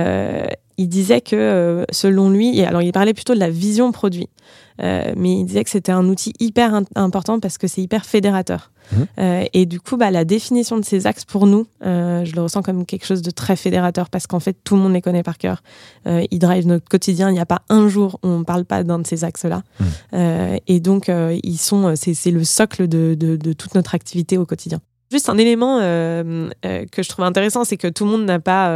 il 0.77 0.89
disait 0.89 1.21
que 1.21 1.85
selon 1.91 2.31
lui, 2.31 2.63
alors 2.63 2.83
il 2.83 2.93
parlait 2.93 3.15
plutôt 3.15 3.35
de 3.35 3.41
la 3.41 3.51
vision 3.51 3.93
produit, 3.93 4.29
mais 4.81 5.41
il 5.41 5.45
disait 5.45 5.65
que 5.65 5.71
c'était 5.71 5.93
un 5.93 6.07
outil 6.09 6.33
hyper 6.41 6.81
important 6.95 7.41
parce 7.41 7.59
que 7.59 7.67
c'est 7.67 7.83
hyper 7.83 8.05
fédérateur. 8.07 8.71
Mhm. 8.93 9.07
Euh, 9.19 9.45
et 9.53 9.67
du 9.67 9.81
coup, 9.81 9.97
bah, 9.97 10.11
la 10.11 10.25
définition 10.25 10.79
de 10.79 10.85
ces 10.85 11.07
axes 11.07 11.25
pour 11.25 11.47
nous, 11.47 11.67
euh, 11.85 12.25
je 12.25 12.35
le 12.35 12.43
ressens 12.43 12.63
comme 12.63 12.87
quelque 12.87 13.07
chose 13.07 13.23
de 13.23 13.31
très 13.31 13.57
fédérateur 13.57 14.11
parce 14.11 14.27
qu'en 14.27 14.41
fait, 14.41 14.57
tout 14.65 14.77
le 14.77 14.83
monde 14.83 14.93
les 14.93 15.03
connaît 15.03 15.23
par 15.23 15.39
cœur. 15.39 15.63
Euh, 16.07 16.25
ils 16.31 16.39
drivent 16.39 16.67
notre 16.67 16.89
quotidien. 16.89 17.31
Il 17.31 17.35
n'y 17.35 17.41
a 17.41 17.47
pas 17.47 17.63
un 17.69 17.89
jour 17.89 18.19
où 18.23 18.29
on 18.29 18.39
ne 18.39 18.45
parle 18.45 18.65
pas 18.65 18.85
d'un 18.85 18.99
de 18.99 19.07
ces 19.07 19.25
axes-là. 19.25 19.63
Mhm. 19.81 19.87
Euh, 20.15 20.59
et 20.67 20.81
donc, 20.81 21.09
euh, 21.09 21.39
ils 21.43 21.59
sont, 21.59 21.95
c'est, 21.97 22.15
c'est 22.15 22.31
le 22.31 22.45
socle 22.45 22.89
de, 22.89 23.15
de, 23.19 23.37
de 23.37 23.53
toute 23.53 23.75
notre 23.75 23.95
activité 23.95 24.39
au 24.39 24.47
quotidien. 24.47 24.81
Juste 25.11 25.31
un 25.31 25.39
élément 25.39 25.79
euh, 25.81 26.51
euh, 26.67 26.85
que 26.93 27.03
je 27.03 27.09
trouve 27.09 27.25
intéressant, 27.25 27.65
c'est 27.65 27.79
que 27.79 27.89
tout 27.89 28.05
le 28.05 28.11
monde 28.11 28.27
n'a 28.27 28.41
pas 28.41 28.69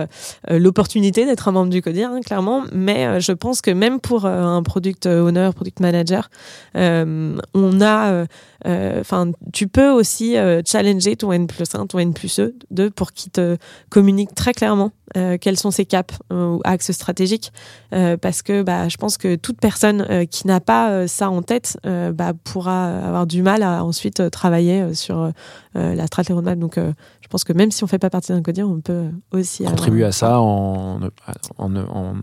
euh, 0.50 0.58
l'opportunité 0.58 1.26
d'être 1.26 1.48
un 1.48 1.52
membre 1.52 1.68
du 1.68 1.82
CODIR, 1.82 2.08
hein, 2.08 2.20
clairement, 2.24 2.64
mais 2.72 3.06
euh, 3.06 3.20
je 3.20 3.32
pense 3.32 3.60
que 3.60 3.70
même 3.70 4.00
pour 4.00 4.24
un 4.24 4.62
product 4.62 5.04
owner, 5.04 5.50
product 5.54 5.80
manager, 5.80 6.30
on 6.74 7.80
a, 7.82 8.24
enfin, 8.64 9.32
tu 9.52 9.68
peux 9.68 9.90
aussi 9.90 10.36
challenger 10.64 11.16
ton 11.16 11.32
N 11.32 11.46
plus 11.46 11.74
1, 11.74 11.86
ton 11.86 11.98
N 11.98 12.14
plus 12.14 12.40
2 12.70 12.90
pour 12.90 13.12
qu'il 13.12 13.30
te 13.32 13.56
communique 13.90 14.34
très 14.34 14.54
clairement 14.54 14.92
quels 15.40 15.58
sont 15.58 15.70
ses 15.70 15.84
caps 15.84 16.16
ou 16.30 16.60
axes 16.64 16.92
stratégiques, 16.92 17.52
parce 17.90 18.40
que 18.42 18.62
bah, 18.62 18.88
je 18.88 18.96
pense 18.96 19.18
que 19.18 19.34
toute 19.36 19.60
personne 19.60 20.26
qui 20.28 20.46
n'a 20.46 20.60
pas 20.60 21.06
ça 21.06 21.28
en 21.30 21.42
tête 21.42 21.76
bah, 21.84 22.32
pourra 22.44 23.06
avoir 23.06 23.26
du 23.26 23.42
mal 23.42 23.62
à 23.62 23.84
ensuite 23.84 24.30
travailler 24.30 24.94
sur 24.94 25.32
la 25.74 26.06
stratégie 26.06 26.32
roadmap. 26.32 26.58
Donc, 26.58 26.78
euh, 26.78 26.92
je 27.20 27.28
pense 27.28 27.44
que 27.44 27.52
même 27.52 27.70
si 27.70 27.82
on 27.84 27.86
fait 27.86 27.98
pas 27.98 28.10
partie 28.10 28.32
d'un 28.32 28.42
codir, 28.42 28.68
on 28.68 28.80
peut 28.80 29.06
aussi 29.32 29.62
avoir- 29.64 29.76
contribuer 29.76 30.04
à 30.04 30.12
ça 30.12 30.40
en 30.40 31.00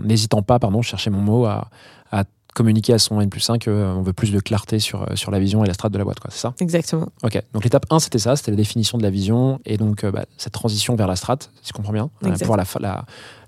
n'hésitant 0.03 0.41
pas, 0.41 0.60
pardon, 0.60 0.82
je 0.82 0.89
cherchais 0.89 1.10
mon 1.10 1.22
mot, 1.22 1.46
à, 1.46 1.70
à 2.12 2.24
communiquer 2.56 2.94
à 2.94 3.00
son 3.00 3.22
N 3.22 3.29
plus 3.29 3.39
5 3.41 3.65
qu'on 3.65 4.01
veut 4.01 4.13
plus 4.13 4.32
de 4.32 4.39
clarté 4.39 4.79
sur, 4.79 5.03
euh, 5.03 5.15
sur 5.15 5.32
la 5.32 5.39
vision 5.39 5.63
et 5.63 5.68
la 5.68 5.74
strate 5.74 5.91
de 5.91 5.98
la 5.98 6.03
boîte, 6.03 6.20
quoi, 6.20 6.29
c'est 6.32 6.39
ça? 6.39 6.53
Exactement. 6.60 7.08
Ok, 7.24 7.41
donc 7.53 7.63
l'étape 7.63 7.86
1 7.89 8.00
c'était 8.00 8.20
ça, 8.20 8.36
c'était 8.36 8.51
la 8.51 8.58
définition 8.58 8.98
de 8.98 9.03
la 9.03 9.10
vision 9.10 9.60
et 9.65 9.77
donc 9.77 10.03
euh, 10.03 10.12
bah, 10.12 10.25
cette 10.38 10.53
transition 10.53 10.96
vers 10.96 11.08
la 11.08 11.15
strate, 11.15 11.51
si 11.62 11.70
je 11.70 11.74
comprends 11.74 11.94
bien, 11.94 12.10
euh, 12.25 12.32
pouvoir 12.34 12.58
la, 12.58 12.65
fa- 12.65 12.79
la, 12.79 13.06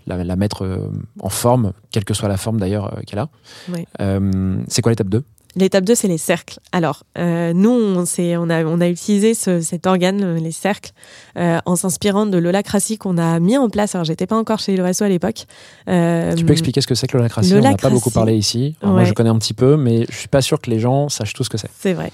la, 0.08 0.24
la 0.24 0.36
mettre 0.36 0.64
euh, 0.66 0.88
en 1.20 1.30
forme, 1.30 1.74
quelle 1.92 2.06
que 2.06 2.14
soit 2.14 2.30
la 2.30 2.38
forme 2.38 2.60
d'ailleurs 2.60 2.94
euh, 2.98 3.02
qu'elle 3.06 3.20
a. 3.20 3.30
Oui. 3.74 3.86
Euh, 4.00 4.62
c'est 4.68 4.82
quoi 4.82 4.92
l'étape 4.92 5.10
2 5.10 5.24
L'étape 5.56 5.84
2, 5.84 5.96
c'est 5.96 6.08
les 6.08 6.18
cercles. 6.18 6.60
Alors, 6.72 7.04
euh, 7.18 7.52
nous, 7.54 7.70
on, 7.72 8.50
a, 8.50 8.64
on 8.64 8.80
a 8.82 8.88
utilisé 8.88 9.34
ce- 9.34 9.60
cet 9.60 9.86
organe, 9.86 10.36
les 10.38 10.52
cercles, 10.52 10.92
euh, 11.38 11.60
en 11.66 11.76
s'inspirant 11.76 12.26
de 12.26 12.38
l'holacratie 12.38 12.98
qu'on 12.98 13.18
a 13.18 13.40
mis 13.40 13.58
en 13.58 13.70
place. 13.70 13.94
Alors, 13.96 14.06
j'étais 14.06 14.28
pas 14.28 14.38
encore 14.38 14.60
chez 14.60 14.78
l'OSO 14.78 15.04
à 15.04 15.10
l'époque. 15.10 15.46
Euh, 15.90 16.34
Tu 16.36 16.46
peux 16.46 16.54
expliquer 16.54 16.80
ce 16.80 16.88
que 16.88 16.96
c'est 16.96 17.08
que 17.08 17.18
l'holacratie? 17.18 17.54
On 17.54 17.60
n'a 17.60 17.76
pas 17.76 17.90
beaucoup 17.90 18.12
parlé 18.12 18.36
ici. 18.38 18.76
Alors, 18.82 18.96
Moi 18.96 19.04
je 19.04 19.14
connais 19.14 19.30
un 19.30 19.38
petit 19.40 19.54
peu, 19.54 19.76
mais 19.76 20.06
je 20.10 20.16
suis 20.16 20.28
pas 20.30 20.42
sûr 20.42 20.62
que 20.62 20.70
les 20.70 20.80
gens 20.80 21.10
sachent 21.10 21.34
tout 21.34 21.44
ce 21.44 21.50
que 21.50 21.58
c'est. 21.58 21.70
C'est 21.78 21.94
vrai. 21.94 22.12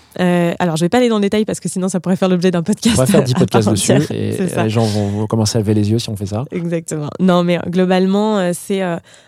Alors, 0.59 0.75
je 0.77 0.85
vais 0.85 0.89
pas 0.89 0.97
aller 0.97 1.09
dans 1.09 1.17
le 1.17 1.21
détail 1.21 1.45
parce 1.45 1.59
que 1.59 1.69
sinon, 1.69 1.89
ça 1.89 1.99
pourrait 1.99 2.15
faire 2.15 2.29
l'objet 2.29 2.49
d'un 2.51 2.63
podcast. 2.63 2.95
On 2.97 3.01
va 3.01 3.05
faire 3.05 3.23
10 3.23 3.33
à 3.35 3.39
podcasts 3.39 3.69
dessus 3.69 3.91
entière. 3.93 4.11
et 4.11 4.35
les 4.63 4.69
gens 4.69 4.85
vont, 4.85 5.27
commencer 5.27 5.57
à 5.57 5.61
lever 5.61 5.73
les 5.75 5.91
yeux 5.91 5.99
si 5.99 6.09
on 6.09 6.15
fait 6.15 6.25
ça. 6.25 6.45
Exactement. 6.51 7.09
Non, 7.19 7.43
mais 7.43 7.59
globalement, 7.67 8.51
c'est 8.53 8.81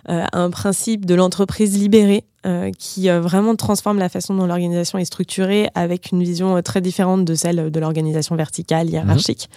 un 0.08 0.50
principe 0.50 1.06
de 1.06 1.14
l'entreprise 1.16 1.78
libérée 1.78 2.24
euh, 2.46 2.72
qui 2.78 3.10
euh, 3.10 3.20
vraiment 3.20 3.56
transforme 3.56 4.00
la 4.00 4.10
façon 4.10 4.34
dont 4.34 4.46
l'organisation 4.46 4.98
est 4.98 5.06
structurée 5.06 5.70
avec 5.76 6.12
une 6.12 6.24
vision 6.24 6.56
euh, 6.56 6.62
très 6.62 6.82
différente 6.82 7.26
de 7.26 7.36
celle 7.36 7.70
de 7.72 7.80
l'organisation 7.80 8.36
verticale, 8.36 8.90
hiérarchique. 8.90 9.50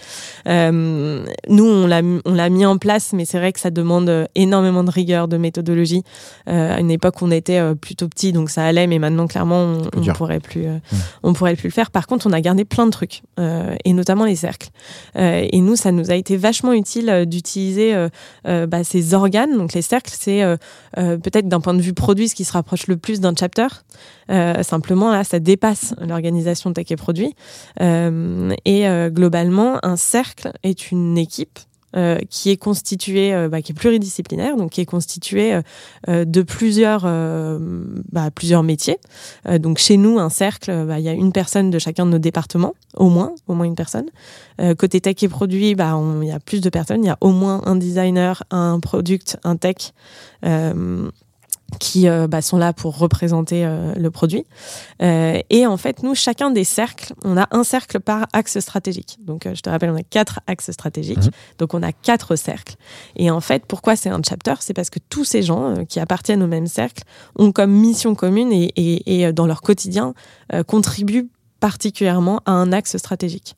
Euh, 0.49 1.25
nous, 1.49 1.65
on 1.65 1.87
l'a 1.87 2.01
on 2.25 2.35
l'a 2.35 2.49
mis 2.49 2.67
en 2.67 2.79
place, 2.79 3.13
mais 3.13 3.25
c'est 3.25 3.39
vrai 3.39 3.53
que 3.53 3.61
ça 3.61 3.71
demande 3.71 4.29
énormément 4.35 4.85
de 4.85 4.91
rigueur, 4.91 5.29
de 5.29 5.37
méthodologie. 5.37 6.03
Euh, 6.49 6.77
à 6.77 6.81
une 6.81 6.91
époque, 6.91 7.23
on 7.23 7.31
était 7.31 7.61
plutôt 7.77 8.09
petit, 8.09 8.33
donc 8.33 8.51
ça 8.51 8.65
allait, 8.65 8.87
mais 8.87 8.99
maintenant, 8.99 9.27
clairement, 9.27 9.63
on, 9.63 9.83
on 9.97 10.13
pourrait 10.13 10.41
plus, 10.41 10.67
euh, 10.67 10.79
on 11.23 11.33
pourrait 11.33 11.57
plus 11.57 11.69
le 11.69 11.73
faire. 11.73 11.91
Par 11.91 12.07
contre, 12.07 12.27
on 12.27 12.33
a 12.33 12.41
gardé 12.41 12.65
plein 12.65 12.87
de 12.87 12.91
trucs, 12.91 13.23
euh, 13.39 13.75
et 13.85 13.93
notamment 13.93 14.25
les 14.25 14.37
cercles. 14.37 14.69
Euh, 15.17 15.47
et 15.51 15.61
nous, 15.61 15.77
ça 15.77 15.93
nous 15.93 16.11
a 16.11 16.15
été 16.15 16.37
vachement 16.37 16.73
utile 16.73 17.25
d'utiliser 17.27 17.95
bah, 18.45 18.85
ces 18.85 19.15
organes. 19.15 19.57
Donc 19.57 19.73
les 19.73 19.83
cercles, 19.83 20.13
c'est 20.17 20.43
peut-être 20.95 21.49
d'un 21.49 21.61
point 21.61 21.75
de 21.75 21.83
vue 21.83 21.93
produit 21.93 22.29
ce 22.29 22.35
qui 22.35 22.45
se 22.45 22.53
rapproche 22.53 22.72
le 22.87 22.97
plus 22.97 23.21
d'un 23.21 23.35
chapter. 23.39 23.69
Euh, 24.31 24.63
simplement, 24.63 25.11
là, 25.11 25.25
ça 25.25 25.39
dépasse 25.39 25.95
l'organisation 26.01 26.73
tech 26.73 26.91
et 26.91 26.97
produit. 26.97 27.35
Euh, 27.81 28.53
et 28.65 28.89
euh, 28.89 29.11
globalement, 29.11 29.79
un 29.85 29.97
cercle 29.97 30.53
est 30.63 30.91
une 30.91 31.19
équipe. 31.19 31.59
qui 32.31 32.49
est 32.49 32.57
constituée, 32.57 33.35
bah, 33.51 33.61
qui 33.61 33.73
est 33.73 33.75
pluridisciplinaire, 33.75 34.57
donc 34.57 34.71
qui 34.71 34.81
est 34.81 34.87
constituée 34.87 35.61
de 36.09 36.43
plusieurs, 36.43 37.03
bah, 38.11 38.31
plusieurs 38.35 38.63
métiers. 38.63 38.97
Donc 39.59 39.77
chez 39.77 39.99
nous, 39.99 40.19
un 40.19 40.31
cercle, 40.31 40.87
bah, 40.87 40.99
il 40.99 41.05
y 41.05 41.11
a 41.11 41.13
une 41.13 41.33
personne 41.33 41.69
de 41.71 41.79
chacun 41.79 42.07
de 42.07 42.13
nos 42.13 42.19
départements, 42.19 42.73
au 42.97 43.11
moins, 43.11 43.35
au 43.47 43.53
moins 43.53 43.67
une 43.67 43.75
personne. 43.75 44.07
Côté 44.79 45.03
tech 45.03 45.23
et 45.23 45.29
produit, 45.29 45.73
il 45.73 45.77
y 45.77 46.31
a 46.31 46.41
plus 46.41 46.63
de 46.63 46.71
personnes. 46.71 47.05
Il 47.05 47.09
y 47.09 47.11
a 47.11 47.19
au 47.21 47.29
moins 47.31 47.61
un 47.67 47.77
designer, 47.77 48.43
un 48.51 48.81
product, 48.81 49.37
un 49.45 49.57
tech. 49.57 49.93
Qui 51.79 52.09
euh, 52.09 52.27
bah, 52.27 52.43
sont 52.43 52.57
là 52.57 52.73
pour 52.73 52.99
représenter 52.99 53.65
euh, 53.65 53.95
le 53.95 54.11
produit. 54.11 54.45
Euh, 55.03 55.41
et 55.51 55.67
en 55.67 55.77
fait, 55.77 56.03
nous, 56.03 56.15
chacun 56.15 56.51
des 56.51 56.65
cercles, 56.65 57.13
on 57.25 57.37
a 57.37 57.49
un 57.51 57.65
cercle 57.65 58.01
par 58.01 58.27
axe 58.33 58.59
stratégique. 58.61 59.19
Donc, 59.21 59.47
euh, 59.47 59.55
je 59.55 59.63
te 59.63 59.71
rappelle, 59.71 59.91
on 59.91 59.97
a 59.97 60.03
quatre 60.03 60.41
axes 60.47 60.71
stratégiques. 60.71 61.19
Mhm. 61.19 61.31
Donc, 61.59 61.75
on 61.75 61.83
a 61.83 61.93
quatre 61.93 62.37
cercles. 62.37 62.77
Et 63.17 63.31
en 63.31 63.41
fait, 63.41 63.65
pourquoi 63.67 63.97
c'est 63.97 64.11
un 64.11 64.21
chapter? 64.27 64.55
C'est 64.61 64.75
parce 64.75 64.91
que 64.91 64.99
tous 65.09 65.25
ces 65.25 65.43
gens 65.43 65.77
euh, 65.77 65.85
qui 65.85 66.01
appartiennent 66.01 66.43
au 66.43 66.49
même 66.49 66.67
cercle 66.67 67.03
ont 67.37 67.53
comme 67.53 67.73
mission 67.73 68.15
commune 68.15 68.53
et, 68.53 68.73
et, 68.77 69.23
et, 69.23 69.33
dans 69.33 69.47
leur 69.47 69.63
quotidien 69.63 70.15
euh, 70.53 70.63
contribuent 70.63 71.29
particulièrement 71.63 72.41
à 72.45 72.51
un 72.51 72.73
axe 72.73 72.97
stratégique. 72.97 73.55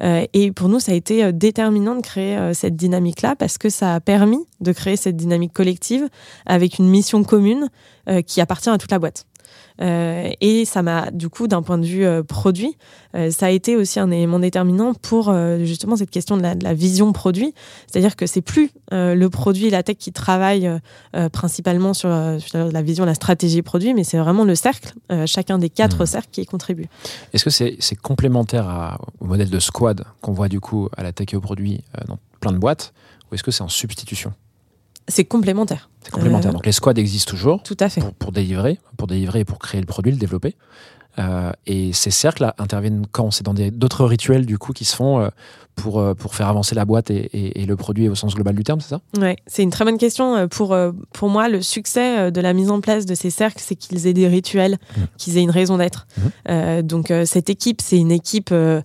Euh, 0.00 0.24
et 0.32 0.52
pour 0.52 0.68
nous, 0.68 0.78
ça 0.78 0.92
a 0.92 0.94
été 0.94 1.24
euh, 1.24 1.32
déterminant 1.32 1.96
de 1.96 2.02
créer 2.02 2.36
euh, 2.36 2.54
cette 2.54 2.76
dynamique-là 2.76 3.34
parce 3.34 3.58
que 3.58 3.68
ça 3.68 3.96
a 3.96 4.00
permis 4.00 4.38
de 4.60 4.70
créer 4.70 4.96
cette 4.96 5.16
dynamique 5.16 5.52
collective 5.52 6.08
avec 6.46 6.78
une 6.78 6.88
mission 6.88 7.24
commune 7.24 7.68
euh, 8.08 8.22
qui 8.22 8.40
appartient 8.40 8.70
à 8.70 8.78
toute 8.78 8.92
la 8.92 9.00
boîte. 9.00 9.26
Euh, 9.80 10.30
et 10.40 10.64
ça 10.64 10.82
m'a, 10.82 11.10
du 11.12 11.28
coup, 11.28 11.46
d'un 11.46 11.62
point 11.62 11.78
de 11.78 11.86
vue 11.86 12.04
euh, 12.04 12.22
produit, 12.22 12.76
euh, 13.14 13.30
ça 13.30 13.46
a 13.46 13.50
été 13.50 13.76
aussi 13.76 14.00
un 14.00 14.10
élément 14.10 14.38
déterminant 14.40 14.92
pour 14.94 15.32
justement 15.60 15.96
cette 15.96 16.10
question 16.10 16.36
de 16.36 16.42
la, 16.42 16.54
de 16.54 16.64
la 16.64 16.74
vision 16.74 17.12
produit. 17.12 17.54
C'est-à-dire 17.86 18.16
que 18.16 18.26
c'est 18.26 18.40
plus 18.42 18.70
le 18.90 19.26
produit 19.28 19.70
la 19.70 19.82
tech 19.82 19.96
qui 19.98 20.12
travaillent 20.12 20.70
euh, 21.14 21.28
principalement 21.28 21.94
sur, 21.94 22.10
sur 22.38 22.58
la 22.72 22.82
vision, 22.82 23.04
la 23.04 23.14
stratégie 23.14 23.62
produit, 23.62 23.94
mais 23.94 24.04
c'est 24.04 24.18
vraiment 24.18 24.44
le 24.44 24.54
cercle, 24.54 24.92
chacun 25.26 25.58
des 25.58 25.70
quatre 25.70 26.00
Mhm. 26.00 26.06
cercles 26.06 26.28
qui 26.32 26.42
y 26.42 26.46
contribue. 26.46 26.86
Est-ce 27.32 27.44
que 27.44 27.50
c'est 27.50 27.96
complémentaire 27.96 28.68
à- 28.68 28.98
au 29.20 29.26
modèle 29.26 29.50
de 29.50 29.58
squad 29.60 30.04
qu'on 30.20 30.32
voit 30.32 30.48
du 30.48 30.60
coup 30.60 30.88
à 30.96 31.02
la 31.02 31.12
tech 31.12 31.28
et 31.32 31.36
au 31.36 31.40
produit 31.40 31.82
dans 32.06 32.18
plein 32.40 32.52
de 32.52 32.58
boîtes 32.58 32.92
ou 33.30 33.34
est-ce 33.34 33.42
que 33.42 33.50
c'est 33.50 33.62
en 33.62 33.68
substitution? 33.68 34.32
C'est 35.08 35.24
complémentaire. 35.24 35.90
C'est 36.02 36.10
complémentaire. 36.10 36.50
Euh, 36.50 36.54
Donc 36.54 36.66
les 36.66 36.72
squads 36.72 36.92
existent 36.98 37.30
toujours 37.30 37.62
Tout 37.62 37.76
à 37.80 37.88
fait. 37.88 38.00
pour, 38.00 38.12
pour 38.14 38.32
délivrer, 38.32 38.78
pour 38.96 39.06
délivrer 39.06 39.40
et 39.40 39.44
pour 39.44 39.58
créer 39.58 39.80
le 39.80 39.86
produit, 39.86 40.12
le 40.12 40.18
développer. 40.18 40.54
Euh, 41.18 41.50
et 41.66 41.92
ces 41.92 42.10
cercles 42.10 42.42
là, 42.42 42.54
interviennent 42.58 43.04
quand? 43.10 43.30
C'est 43.32 43.42
dans 43.44 43.54
d'autres 43.54 44.04
rituels 44.04 44.46
du 44.46 44.58
coup 44.58 44.72
qui 44.72 44.84
se 44.84 44.94
font 44.94 45.20
euh, 45.20 45.28
pour, 45.82 45.98
euh, 46.00 46.14
pour 46.14 46.34
faire 46.34 46.48
avancer 46.48 46.74
la 46.74 46.84
boîte 46.84 47.10
et, 47.10 47.28
et- 47.32 47.62
et 47.62 47.66
le 47.66 47.76
produit 47.76 48.08
au 48.08 48.14
sens 48.14 48.34
global 48.34 48.54
du 48.54 48.62
terme, 48.64 48.80
c'est 48.80 48.90
ça? 48.90 49.00
Ouais, 49.18 49.36
c'est 49.46 49.62
une 49.62 49.70
très 49.70 49.84
bonne 49.84 49.98
question. 49.98 50.34
Euh, 50.36 50.46
Pour, 50.46 50.72
euh, 50.74 50.92
pour 51.12 51.28
moi, 51.28 51.48
le 51.48 51.62
succès 51.62 52.30
de 52.30 52.40
la 52.40 52.52
mise 52.52 52.70
en 52.70 52.80
place 52.80 53.06
de 53.06 53.14
ces 53.14 53.30
cercles, 53.30 53.62
c'est 53.64 53.74
qu'ils 53.76 54.06
aient 54.06 54.12
des 54.12 54.28
rituels, 54.28 54.76
Mhm. 54.96 55.06
qu'ils 55.16 55.38
aient 55.38 55.42
une 55.42 55.50
raison 55.50 55.76
d'être. 55.78 56.06
Euh, 56.48 56.82
donc, 56.82 57.12
cette 57.24 57.48
équipe, 57.50 57.80
c'est 57.80 57.98
une 57.98 58.12
équipe. 58.12 58.50
euh, 58.52 58.80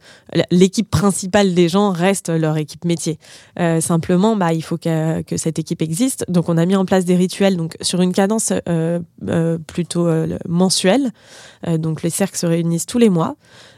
L'équipe 0.51 0.89
principale 0.89 1.53
des 1.53 1.69
gens 1.69 1.91
reste 1.91 2.29
leur 2.29 2.57
équipe 2.57 2.85
métier. 2.85 3.17
Euh, 3.59 3.81
simplement, 3.81 4.35
bah, 4.35 4.53
il 4.53 4.61
faut 4.63 4.77
que, 4.77 5.21
que 5.21 5.37
cette 5.37 5.59
équipe 5.59 5.81
existe. 5.81 6.25
Donc, 6.27 6.49
on 6.49 6.57
a 6.57 6.65
mis 6.65 6.75
en 6.75 6.85
place 6.85 7.05
des 7.05 7.15
rituels 7.15 7.55
donc, 7.57 7.75
sur 7.81 8.01
une 8.01 8.13
cadence 8.13 8.51
plutôt 9.67 10.05
le- 10.07 10.37
mensuelle. 10.47 11.11
Donc, 11.67 12.03
les 12.03 12.09
cercles 12.09 12.37
se 12.37 12.45
réunissent 12.45 12.85
tous 12.85 12.97
les 12.99 13.09
mois. 13.09 13.35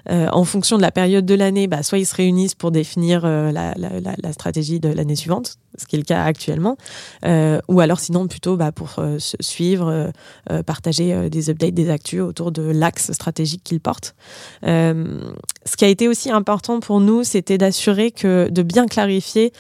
En 0.10 0.43
fonction 0.43 0.77
de 0.77 0.81
la 0.84 0.91
période 0.91 1.25
de 1.25 1.34
l'année, 1.36 1.67
bah, 1.67 1.81
soit 1.84 1.98
ils 1.98 2.05
se 2.05 2.15
réunissent 2.15 2.55
pour 2.55 2.72
définir 2.72 3.04
euh, 3.13 3.51
la, 3.51 3.74
la- 3.77 4.00
la- 4.00 4.15
la 4.21 4.33
stratégie 4.33 4.79
de 4.79 4.89
l'année 4.89 5.15
suivante, 5.15 5.55
ce 5.77 5.85
qui 5.85 5.95
est 5.95 6.00
le 6.00 6.05
cas 6.05 6.24
actuellement, 6.24 6.77
euh, 7.25 7.59
ou 7.67 7.79
alors 7.79 8.00
sinon 8.00 8.27
plutôt 8.27 8.57
bah, 8.57 8.71
pour 8.71 8.95
euh, 8.97 9.19
se 9.19 9.35
suivre, 9.39 10.12
partager 10.65 11.29
des 11.29 11.50
updates, 11.50 11.74
des 11.74 11.89
actus 11.89 12.21
autour 12.21 12.51
de 12.51 12.62
l'axe 12.63 13.12
stratégique 13.12 13.62
qu'ils 13.63 13.79
portent. 13.79 14.15
Ce 14.63 15.75
qui 15.77 15.85
a 15.85 15.88
été 15.88 16.07
aussi 16.07 16.29
important 16.31 16.79
pour 16.79 17.00
nous, 17.00 17.24
c'était 17.24 17.57
d'assurer 17.57 18.12
que 18.12 18.50
de 18.50 18.62
bien 18.63 18.85
clarifier 18.88 19.51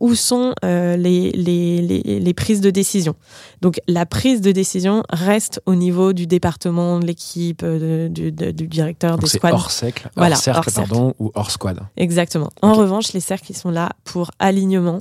où 0.00 0.14
sont 0.14 0.54
les, 0.62 0.96
les, 1.32 1.82
les, 1.82 2.20
les 2.20 2.34
prises 2.34 2.60
de 2.60 2.70
décision. 2.70 3.14
Donc 3.62 3.80
la 3.88 4.06
prise 4.06 4.40
de 4.40 4.52
décision 4.52 5.02
reste 5.10 5.60
au 5.66 5.74
niveau 5.74 6.12
du 6.12 6.26
département, 6.26 6.98
de 7.00 7.06
l'équipe, 7.06 7.64
du, 7.64 8.32
directeur 8.32 9.12
Donc 9.18 9.22
des 9.30 9.38
squads. 9.38 9.52
hors 9.52 9.70
cercle, 9.70 10.08
Voilà, 10.16 10.36
hors 10.36 10.42
cercle 10.42 10.58
hors 10.58 10.64
cercle. 10.70 10.90
pardon, 10.90 11.14
ou 11.18 11.30
hors 11.34 11.50
squad. 11.50 11.80
Exactement. 11.96 12.50
En. 12.62 12.72
Revanche, 12.76 13.12
les 13.12 13.20
cercles, 13.20 13.46
ils 13.50 13.56
sont 13.56 13.70
là 13.70 13.90
pour 14.04 14.30
alignement, 14.38 15.00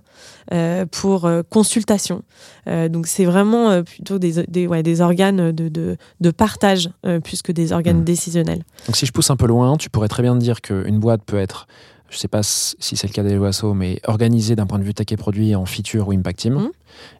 euh, 0.53 0.85
pour 0.85 1.25
euh, 1.25 1.41
consultation. 1.49 2.23
Euh, 2.67 2.89
donc, 2.89 3.07
c'est 3.07 3.25
vraiment 3.25 3.83
plutôt 3.83 4.19
des, 4.19 4.43
des, 4.47 4.67
ouais, 4.67 4.83
des 4.83 5.01
organes 5.01 5.51
de, 5.51 5.69
de, 5.69 5.97
de 6.21 6.31
partage 6.31 6.89
plus 7.23 7.41
que 7.41 7.51
des 7.51 7.71
organes 7.71 7.97
Mhm. 7.99 8.03
décisionnels. 8.05 8.63
Donc 8.87 8.95
si 8.95 9.05
je 9.05 9.11
pousse 9.11 9.29
un 9.29 9.35
peu 9.35 9.47
loin, 9.47 9.77
tu 9.77 9.89
pourrais 9.89 10.07
très 10.07 10.23
bien 10.23 10.35
dire 10.35 10.61
qu'une 10.61 10.99
boîte 10.99 11.21
peut 11.25 11.37
être, 11.39 11.67
je 12.09 12.17
sais 12.17 12.27
pas 12.27 12.43
si 12.43 12.75
c'est 12.79 13.07
le 13.07 13.13
cas 13.13 13.23
d'Eloasso, 13.23 13.73
mais 13.73 13.99
organisée 14.05 14.55
d'un 14.55 14.65
point 14.65 14.79
de 14.79 14.83
vue 14.83 14.93
tech 14.93 15.07
et 15.11 15.17
produit 15.17 15.55
en 15.55 15.65
feature 15.65 16.07
ou 16.07 16.11
impact 16.11 16.39
team. 16.39 16.53
Mhm. 16.55 16.69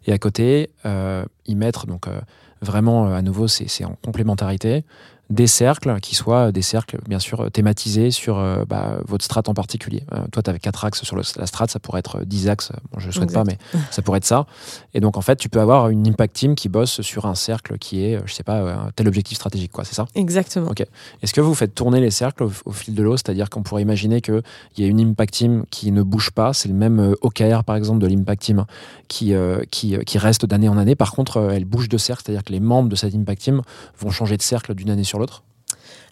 Et 0.06 0.12
à 0.12 0.18
côté, 0.18 0.70
euh, 0.84 1.24
y 1.46 1.54
mettre, 1.54 1.86
donc 1.86 2.06
euh, 2.08 2.20
vraiment, 2.62 3.06
euh, 3.08 3.14
à 3.14 3.22
nouveau, 3.22 3.48
c'est 3.48 3.68
c'est 3.68 3.84
en 3.84 3.96
complémentarité, 4.04 4.84
des 5.28 5.46
cercles 5.48 5.98
qui 6.00 6.14
soient 6.14 6.52
des 6.52 6.62
cercles, 6.62 6.98
bien 7.08 7.18
sûr, 7.18 7.40
euh, 7.40 7.50
thématisés 7.50 8.12
sur 8.12 8.38
euh, 8.38 8.64
bah, 8.68 8.98
votre 9.06 9.24
strat 9.24 9.42
en 9.48 9.54
particulier. 9.54 10.04
Euh, 10.12 10.20
toi, 10.30 10.42
tu 10.42 10.50
avais 10.50 10.60
quatre 10.60 10.84
axes 10.84 11.02
sur 11.02 11.16
le- 11.16 11.22
la 11.36 11.46
strat, 11.46 11.66
ça 11.68 11.80
pourrait 11.80 11.98
être 11.98 12.24
10 12.24 12.48
axes. 12.48 12.70
Bon, 12.92 13.00
je 13.00 13.08
ne 13.08 13.12
souhaite 13.12 13.24
Exact. 13.30 13.44
pas, 13.44 13.44
mais 13.44 13.58
ça 13.90 14.02
pourrait 14.02 14.18
être 14.18 14.24
ça. 14.24 14.46
Et 14.94 15.00
donc, 15.00 15.16
en 15.16 15.20
fait, 15.22 15.34
tu 15.36 15.48
peux 15.48 15.60
avoir 15.60 15.88
une 15.88 16.06
impact 16.06 16.36
team 16.36 16.54
qui 16.54 16.68
bosse 16.68 17.00
sur 17.00 17.26
un 17.26 17.34
cercle 17.34 17.76
qui 17.78 18.04
est, 18.04 18.16
euh, 18.16 18.20
je 18.24 18.34
sais 18.34 18.44
pas, 18.44 18.58
euh, 18.60 18.76
tel 18.94 19.08
objectif 19.08 19.36
stratégique, 19.36 19.72
quoi, 19.72 19.84
c'est 19.84 19.94
ça? 19.96 20.06
Exactement. 20.14 20.68
Ok. 20.70 20.84
Est-ce 21.22 21.34
que 21.34 21.40
vous 21.40 21.54
faites 21.54 21.74
tourner 21.74 22.00
les 22.00 22.12
cercles 22.12 22.44
au, 22.44 22.52
au 22.64 22.72
fil 22.72 22.94
de 22.94 23.02
l'eau? 23.02 23.16
C'est-à-dire 23.16 23.50
qu'on 23.50 23.64
pourrait 23.64 23.82
imaginer 23.82 24.20
qu'il 24.20 24.42
y 24.78 24.84
a 24.84 24.86
une 24.86 25.00
impact 25.00 25.34
team 25.34 25.64
qui 25.70 25.90
ne 25.90 26.02
bouge 26.02 26.30
pas, 26.30 26.52
c'est 26.52 26.68
le 26.68 26.74
même 26.74 27.00
euh, 27.00 27.14
OKR 27.22 27.64
par 27.64 27.74
exemple 27.74 27.98
de 27.98 28.06
l'impact 28.06 28.42
team 28.42 28.64
qui, 29.08 29.34
euh, 29.34 29.60
qui, 29.72 29.96
euh, 29.96 30.02
qui 30.02 30.18
reste 30.18 30.46
d'année 30.46 30.68
en 30.68 30.78
année. 30.78 30.94
Par 30.94 31.10
contre, 31.12 31.38
euh, 31.38 31.50
elle 31.50 31.64
bouge 31.64 31.88
de 31.88 31.98
cercle, 31.98 32.22
c'est-à-dire 32.24 32.44
que 32.44 32.52
les 32.52 32.60
membres 32.60 32.88
de 32.88 32.94
cette 32.96 33.14
impact 33.14 33.42
team 33.42 33.62
vont 33.98 34.10
changer 34.10 34.36
de 34.36 34.42
cercle 34.42 34.74
d'une 34.74 34.90
année 34.90 35.02
sur 35.04 35.15
l'autre 35.18 35.42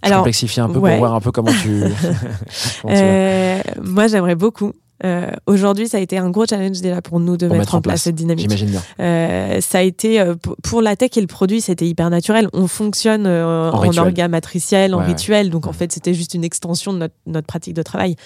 Je 0.02 0.08
Alors, 0.08 0.18
complexifie 0.20 0.60
un 0.60 0.68
peu 0.68 0.78
ouais. 0.78 0.92
pour 0.92 0.98
voir 1.00 1.14
un 1.14 1.20
peu 1.20 1.32
comment 1.32 1.52
tu. 1.52 1.80
comment 2.82 2.94
tu 2.94 3.00
vas. 3.00 3.06
euh, 3.06 3.62
moi, 3.82 4.06
j'aimerais 4.06 4.34
beaucoup. 4.34 4.72
Euh, 5.04 5.30
Aujourd'hui, 5.46 5.88
ça 5.88 5.96
a 5.96 6.00
été 6.00 6.18
un 6.18 6.30
gros 6.30 6.46
challenge 6.46 6.80
déjà 6.80 7.02
pour 7.02 7.18
nous 7.18 7.36
de 7.36 7.48
Pour 7.48 7.56
mettre, 7.56 7.74
en 7.74 7.80
place, 7.80 8.02
cette 8.02 8.14
dynamique. 8.14 8.44
J'imagine 8.48 8.68
bien. 8.70 8.82
Euh, 9.00 9.60
ça 9.60 9.78
a 9.78 9.82
été 9.82 10.20
euh, 10.20 10.34
pour- 10.62 10.82
la 10.82 10.94
tech 10.96 11.10
et 11.16 11.20
le 11.20 11.26
produit, 11.26 11.60
c'était 11.60 11.86
hyper 11.86 12.10
naturel. 12.10 12.48
On 12.52 12.66
fonctionne 12.66 13.26
En 13.26 13.70
en, 13.72 13.96
orga 13.98 14.28
matriciel, 14.28 14.94
en 14.94 14.98
Ouais, 14.98 15.04
ouais. 15.04 15.08
rituel, 15.10 15.50
donc 15.50 15.66
en 15.66 15.72
fait 15.72 15.90
c'était 15.92 16.14
juste 16.14 16.34
une 16.34 16.44
extension 16.44 16.92
de 16.92 16.98
notre, 16.98 17.14
notre 17.26 17.46
pratique 17.46 17.74
de 17.74 17.82
travail. 17.82 18.16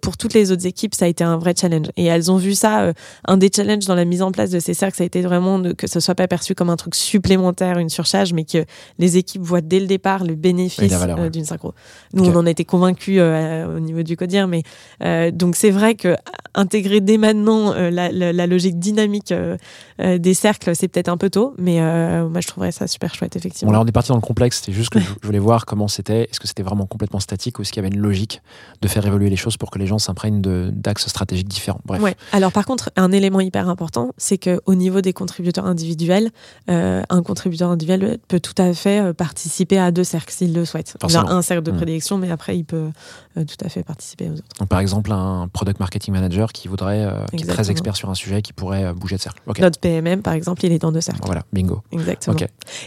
Pour 0.00 0.16
toutes 0.16 0.34
les 0.34 0.50
autres 0.52 0.66
équipes, 0.66 0.94
ça 0.94 1.04
a 1.04 1.08
été 1.08 1.22
un 1.24 1.36
vrai 1.36 1.54
challenge. 1.58 1.86
Et 1.96 2.06
elles 2.06 2.30
ont 2.30 2.36
vu 2.36 2.54
ça. 2.54 2.92
un 3.26 3.36
des 3.36 3.50
challenges 3.54 3.84
dans 3.86 3.94
la 3.94 4.04
mise 4.04 4.22
en 4.22 4.32
place 4.32 4.50
de 4.50 4.58
ces 4.60 4.74
cercles, 4.74 4.96
ça 4.96 5.02
a 5.02 5.06
été 5.06 5.20
vraiment 5.22 5.58
de, 5.58 5.72
que 5.72 5.86
ce 5.86 6.00
soit 6.00 6.14
pas 6.14 6.26
perçu 6.28 6.54
comme 6.54 6.70
un 6.70 6.76
truc 6.76 6.94
supplémentaire, 6.94 7.78
une 7.78 7.88
surcharge, 7.90 8.32
mais 8.32 8.44
que 8.44 8.64
les 8.98 9.16
équipes 9.16 9.42
voient 9.42 9.60
dès 9.60 9.80
le 9.80 9.86
départ 9.86 10.24
le 10.24 10.34
bénéfice 10.34 10.92
ouais. 10.92 11.30
d'une 11.30 11.44
synchro. 11.44 11.74
Nous, 12.14 12.24
on 12.24 12.36
en 12.36 12.46
était 12.46 12.64
convaincus 12.64 13.20
au 13.20 13.80
niveau 13.80 14.02
du 14.02 14.16
codir, 14.16 14.48
mais 14.48 14.62
donc 15.32 15.56
c'est 15.56 15.70
vrai 15.70 15.94
que 15.94 16.15
intégrer 16.54 17.00
dès 17.00 17.18
maintenant 17.18 17.72
euh, 17.72 17.90
la, 17.90 18.10
la- 18.10 18.32
la 18.32 18.46
logique 18.46 18.78
dynamique 18.78 19.32
euh, 19.32 19.56
euh, 20.00 20.18
des 20.18 20.34
cercles, 20.34 20.74
c'est 20.74 20.88
peut-être 20.88 21.08
un 21.08 21.16
peu 21.16 21.30
tôt, 21.30 21.54
mais 21.58 21.80
euh, 21.80 22.28
moi 22.28 22.40
je 22.40 22.46
trouverais 22.48 22.72
ça 22.72 22.86
super 22.86 23.14
chouette, 23.14 23.32
Bon, 23.34 23.38
effectivement. 23.38 23.72
là, 23.72 23.80
on 23.80 23.86
est 23.86 23.92
parti 23.92 24.08
dans 24.08 24.14
le 24.16 24.20
complexe. 24.20 24.60
C'était 24.60 24.72
juste 24.72 24.90
que 24.90 25.00
je 25.00 25.06
voulais 25.22 25.38
voir 25.38 25.66
comment 25.66 25.88
c'était. 25.88 26.22
Est-ce 26.30 26.40
que 26.40 26.46
c'était 26.48 26.62
vraiment 26.62 26.86
complètement 26.86 27.20
statique 27.20 27.58
ou 27.58 27.62
est-ce 27.62 27.72
qu'il 27.72 27.82
y 27.82 27.86
avait 27.86 27.94
une 27.94 28.00
logique 28.00 28.40
de 28.80 28.88
faire 28.88 29.06
évoluer 29.06 29.28
les 29.30 29.36
choses 29.36 29.56
pour 29.56 29.70
que 29.70 29.78
les 29.78 29.86
gens 29.86 29.98
s'imprègnent 29.98 30.40
d'axes 30.40 31.08
stratégiques 31.08 31.48
différents? 31.48 31.80
Bref. 31.84 32.00
Ouais. 32.02 32.14
Alors 32.32 32.52
par 32.52 32.64
contre, 32.64 32.90
un 32.96 33.12
élément 33.12 33.40
hyper 33.40 33.68
important, 33.68 34.12
c'est 34.16 34.38
que 34.38 34.60
au 34.66 34.74
niveau 34.74 35.00
des 35.00 35.12
contributeurs 35.12 35.66
individuels, 35.66 36.30
euh, 36.70 37.02
un 37.10 37.22
contributeur 37.22 37.70
individuel 37.70 38.18
peut 38.28 38.40
tout 38.40 38.54
à 38.60 38.72
fait 38.74 39.00
euh, 39.00 39.12
participer 39.12 39.78
à 39.78 39.90
deux 39.90 40.04
cercles 40.04 40.32
s'il 40.32 40.54
le 40.54 40.64
souhaite. 40.64 40.94
Il 40.94 40.96
a 40.96 41.08
Forcément. 41.08 41.30
un 41.30 41.42
cercle 41.42 41.62
de 41.62 41.70
Mm. 41.72 41.76
prédilection, 41.76 42.18
mais 42.18 42.30
après 42.30 42.56
il 42.56 42.64
peut 42.64 42.76
euh, 42.76 42.90
tout 43.44 43.56
à 43.64 43.68
fait 43.68 43.82
participer 43.82 44.28
aux 44.28 44.34
autres. 44.34 44.44
Donc, 44.58 44.68
par 44.68 44.80
exemple, 44.80 45.12
un 45.12 45.48
product 45.52 45.80
marketing 45.80 46.14
manager 46.14 46.52
qui 46.52 46.68
voudrait, 46.68 47.04
euh, 47.04 47.24
qui 47.36 47.44
est 47.44 47.46
très 47.46 47.70
expert 47.70 47.96
sur 47.96 48.08
un 48.10 48.14
sujet, 48.14 48.42
qui 48.42 48.52
pourrait 48.52 48.84
euh, 48.84 48.92
bouger 48.94 49.16
de 49.16 49.20
cercle. 49.20 49.40
Notre 49.58 49.78
PMM, 49.80 50.22
par 50.22 50.34
exemple, 50.34 50.64
il 50.64 50.72
est 50.72 50.78
dans 50.78 50.92
deux 50.92 51.00
cercles. 51.00 51.22
Voilà, 51.24 51.44
bingo. 51.52 51.82
Exactement. 51.92 52.36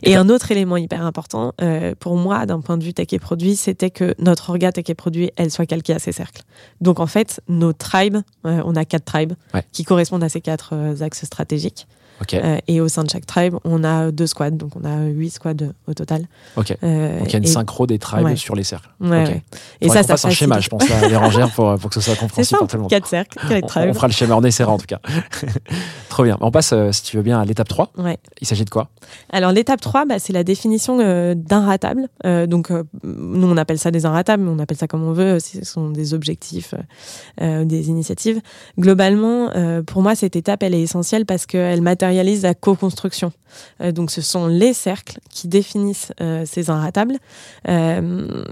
Et 0.03 0.15
un 0.15 0.29
autre 0.29 0.51
élément 0.51 0.77
hyper 0.77 1.05
important, 1.05 1.53
euh, 1.61 1.93
pour 1.99 2.15
moi, 2.15 2.45
d'un 2.45 2.61
point 2.61 2.77
de 2.77 2.83
vue 2.83 2.93
tech 2.93 3.07
et 3.11 3.19
produit, 3.19 3.55
c'était 3.55 3.89
que 3.89 4.15
notre 4.19 4.49
orga 4.49 4.71
tech 4.71 4.85
et 4.89 4.95
produit, 4.95 5.31
elle 5.35 5.51
soit 5.51 5.65
calquée 5.65 5.93
à 5.93 5.99
ces 5.99 6.11
cercles. 6.11 6.43
Donc 6.81 6.99
en 6.99 7.07
fait, 7.07 7.41
nos 7.47 7.73
tribes, 7.73 8.17
euh, 8.45 8.61
on 8.65 8.75
a 8.75 8.85
quatre 8.85 9.05
tribes 9.05 9.33
Ouais. 9.53 9.63
qui 9.71 9.83
correspondent 9.83 10.23
à 10.23 10.29
ces 10.29 10.41
quatre 10.41 10.71
euh, 10.73 11.01
axes 11.01 11.25
stratégiques. 11.25 11.87
Euh, 12.33 12.57
et 12.67 12.81
au 12.81 12.87
sein 12.87 13.03
de 13.03 13.09
chaque 13.09 13.25
tribe, 13.25 13.55
on 13.63 13.83
a 13.83 14.11
deux 14.11 14.27
squads, 14.27 14.51
donc 14.51 14.71
on 14.75 14.83
a 14.85 15.05
huit 15.05 15.29
squads 15.31 15.73
au 15.87 15.93
total. 15.93 16.27
Ok. 16.57 16.75
Euh, 16.83 17.19
Donc 17.19 17.27
il 17.27 17.31
y 17.31 17.35
a 17.35 17.37
une 17.39 17.43
et- 17.45 17.47
synchro 17.47 17.87
des 17.87 17.97
tribes 17.99 18.25
Ouais. 18.25 18.35
sur 18.35 18.55
les 18.55 18.63
cercles. 18.63 18.89
Ouais, 18.99 19.23
Ok. 19.23 19.29
ouais. 19.29 19.43
Et 19.81 19.87
ça, 19.89 19.95
ça 20.03 20.09
fasse 20.09 20.25
un 20.25 20.29
schéma, 20.29 20.59
je 20.59 20.69
pense, 20.69 20.89
à 20.91 21.07
Bérangère 21.07 21.49
pour, 21.51 21.75
pour 21.77 21.89
que 21.89 21.95
ce 21.95 22.01
soit 22.01 22.15
compréhensible 22.19 22.59
pour 22.59 22.67
tout 22.67 22.75
le 22.75 22.81
monde. 22.81 22.89
quatre 22.89 23.07
cercles, 23.07 23.37
quatre 23.47 23.63
On, 23.63 23.67
tribes. 23.67 23.89
on 23.89 23.93
fera 23.93 24.07
le 24.07 24.13
schéma, 24.13 24.35
on 24.35 24.43
essaiera 24.43 24.71
en 24.71 24.77
tout 24.77 24.85
cas. 24.85 24.99
Trop 26.09 26.23
bien. 26.23 26.37
On 26.41 26.51
passe, 26.51 26.71
euh, 26.73 26.91
si 26.91 27.03
tu 27.03 27.17
veux 27.17 27.23
bien, 27.23 27.39
à 27.39 27.45
l'étape 27.45 27.67
3. 27.67 27.91
Ouais. 27.97 28.17
Il 28.41 28.47
s'agit 28.47 28.65
de 28.65 28.69
quoi? 28.69 28.89
Alors 29.31 29.51
l'étape 29.51 29.79
3, 29.81 30.05
bah, 30.05 30.19
c'est 30.19 30.33
la 30.33 30.43
définition 30.43 30.97
d'un 31.35 31.65
ratable. 31.65 32.07
Donc 32.47 32.69
nous 33.03 33.47
on 33.47 33.57
appelle 33.57 33.79
ça 33.79 33.91
des 33.91 34.05
inratables, 34.05 34.43
mais 34.43 34.51
on 34.51 34.59
appelle 34.59 34.77
ça 34.77 34.87
comme 34.87 35.03
on 35.03 35.13
veut. 35.13 35.39
Ce 35.39 35.63
sont 35.63 35.89
des 35.89 36.13
objectifs, 36.13 36.73
des 37.41 37.89
initiatives. 37.89 38.41
Globalement, 38.79 39.49
pour 39.87 40.01
moi 40.01 40.15
cette 40.15 40.35
étape 40.35 40.63
elle 40.63 40.73
est 40.75 40.81
essentielle 40.81 41.25
parce 41.25 41.45
qu'elle 41.45 41.81
matérialise 41.81 42.08
la 42.13 42.53
co-construction. 42.53 43.31
Euh, 43.81 43.91
donc 43.91 44.11
ce 44.11 44.21
sont 44.21 44.47
les 44.47 44.73
cercles 44.73 45.19
qui 45.29 45.47
définissent 45.47 46.11
euh, 46.21 46.43
ces 46.45 46.69
inratables. 46.69 47.17
Euh, 47.67 48.43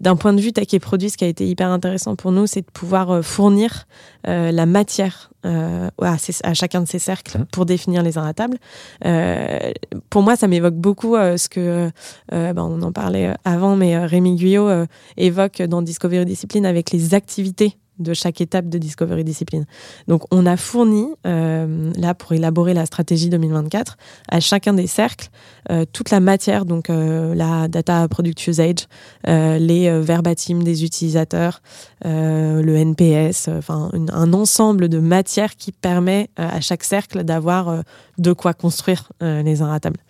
d'un 0.00 0.16
point 0.16 0.32
de 0.32 0.40
vue 0.40 0.52
tech 0.52 0.66
et 0.72 0.80
produit, 0.80 1.10
ce 1.10 1.16
qui 1.16 1.22
a 1.24 1.28
été 1.28 1.46
hyper 1.46 1.68
intéressant 1.70 2.16
pour 2.16 2.32
nous, 2.32 2.48
c'est 2.48 2.62
de 2.62 2.70
pouvoir 2.72 3.24
fournir 3.24 3.86
la 4.26 4.66
matière 4.66 5.30
euh, 5.46 5.88
à, 6.00 6.18
ces- 6.18 6.44
à 6.44 6.54
chacun 6.54 6.80
de 6.82 6.88
ces 6.88 6.98
cercles 6.98 7.38
Mhm. 7.38 7.46
pour 7.52 7.66
définir 7.66 8.02
les 8.02 8.18
inratables. 8.18 8.58
Euh, 9.04 9.72
pour 10.10 10.22
moi, 10.22 10.34
ça 10.34 10.48
m'évoque 10.48 10.74
beaucoup 10.74 11.14
euh, 11.14 11.36
ce 11.36 11.48
que, 11.48 11.88
ben, 12.30 12.54
on 12.58 12.82
en 12.82 12.90
parlait 12.92 13.32
avant, 13.44 13.76
mais 13.76 13.96
Rémi 14.04 14.34
Guyot 14.34 14.68
évoque 15.16 15.62
dans 15.62 15.82
Discovery 15.82 16.24
Discipline 16.24 16.66
avec 16.66 16.90
les 16.90 17.14
activités 17.14 17.76
de 17.98 18.14
chaque 18.14 18.40
étape 18.40 18.68
de 18.68 18.78
Discovery 18.78 19.24
Discipline. 19.24 19.64
Donc, 20.08 20.22
on 20.30 20.46
a 20.46 20.56
fourni, 20.56 21.06
euh, 21.26 21.92
là, 21.96 22.14
pour 22.14 22.32
élaborer 22.32 22.74
la 22.74 22.86
stratégie 22.86 23.28
2024, 23.28 23.96
à 24.28 24.40
chacun 24.40 24.72
des 24.72 24.86
cercles, 24.86 25.28
euh, 25.70 25.84
toute 25.92 26.10
la 26.10 26.20
matière, 26.20 26.64
donc 26.64 26.90
euh, 26.90 27.34
la 27.34 27.68
data 27.68 28.06
product 28.08 28.46
usage, 28.46 28.86
les 29.26 30.00
verbatim 30.00 30.62
des 30.62 30.84
utilisateurs, 30.84 31.62
le 32.04 32.74
NPS, 32.74 33.48
enfin 33.48 33.90
un 34.12 34.32
ensemble 34.32 34.88
de 34.88 34.98
matières 34.98 35.56
qui 35.56 35.72
permet 35.72 36.28
à 36.36 36.60
chaque 36.60 36.84
cercle 36.84 37.22
d'avoir 37.22 37.82
de 38.18 38.32
quoi 38.32 38.54
construire 38.54 39.12
les 39.20 39.62
inratables. 39.62 40.00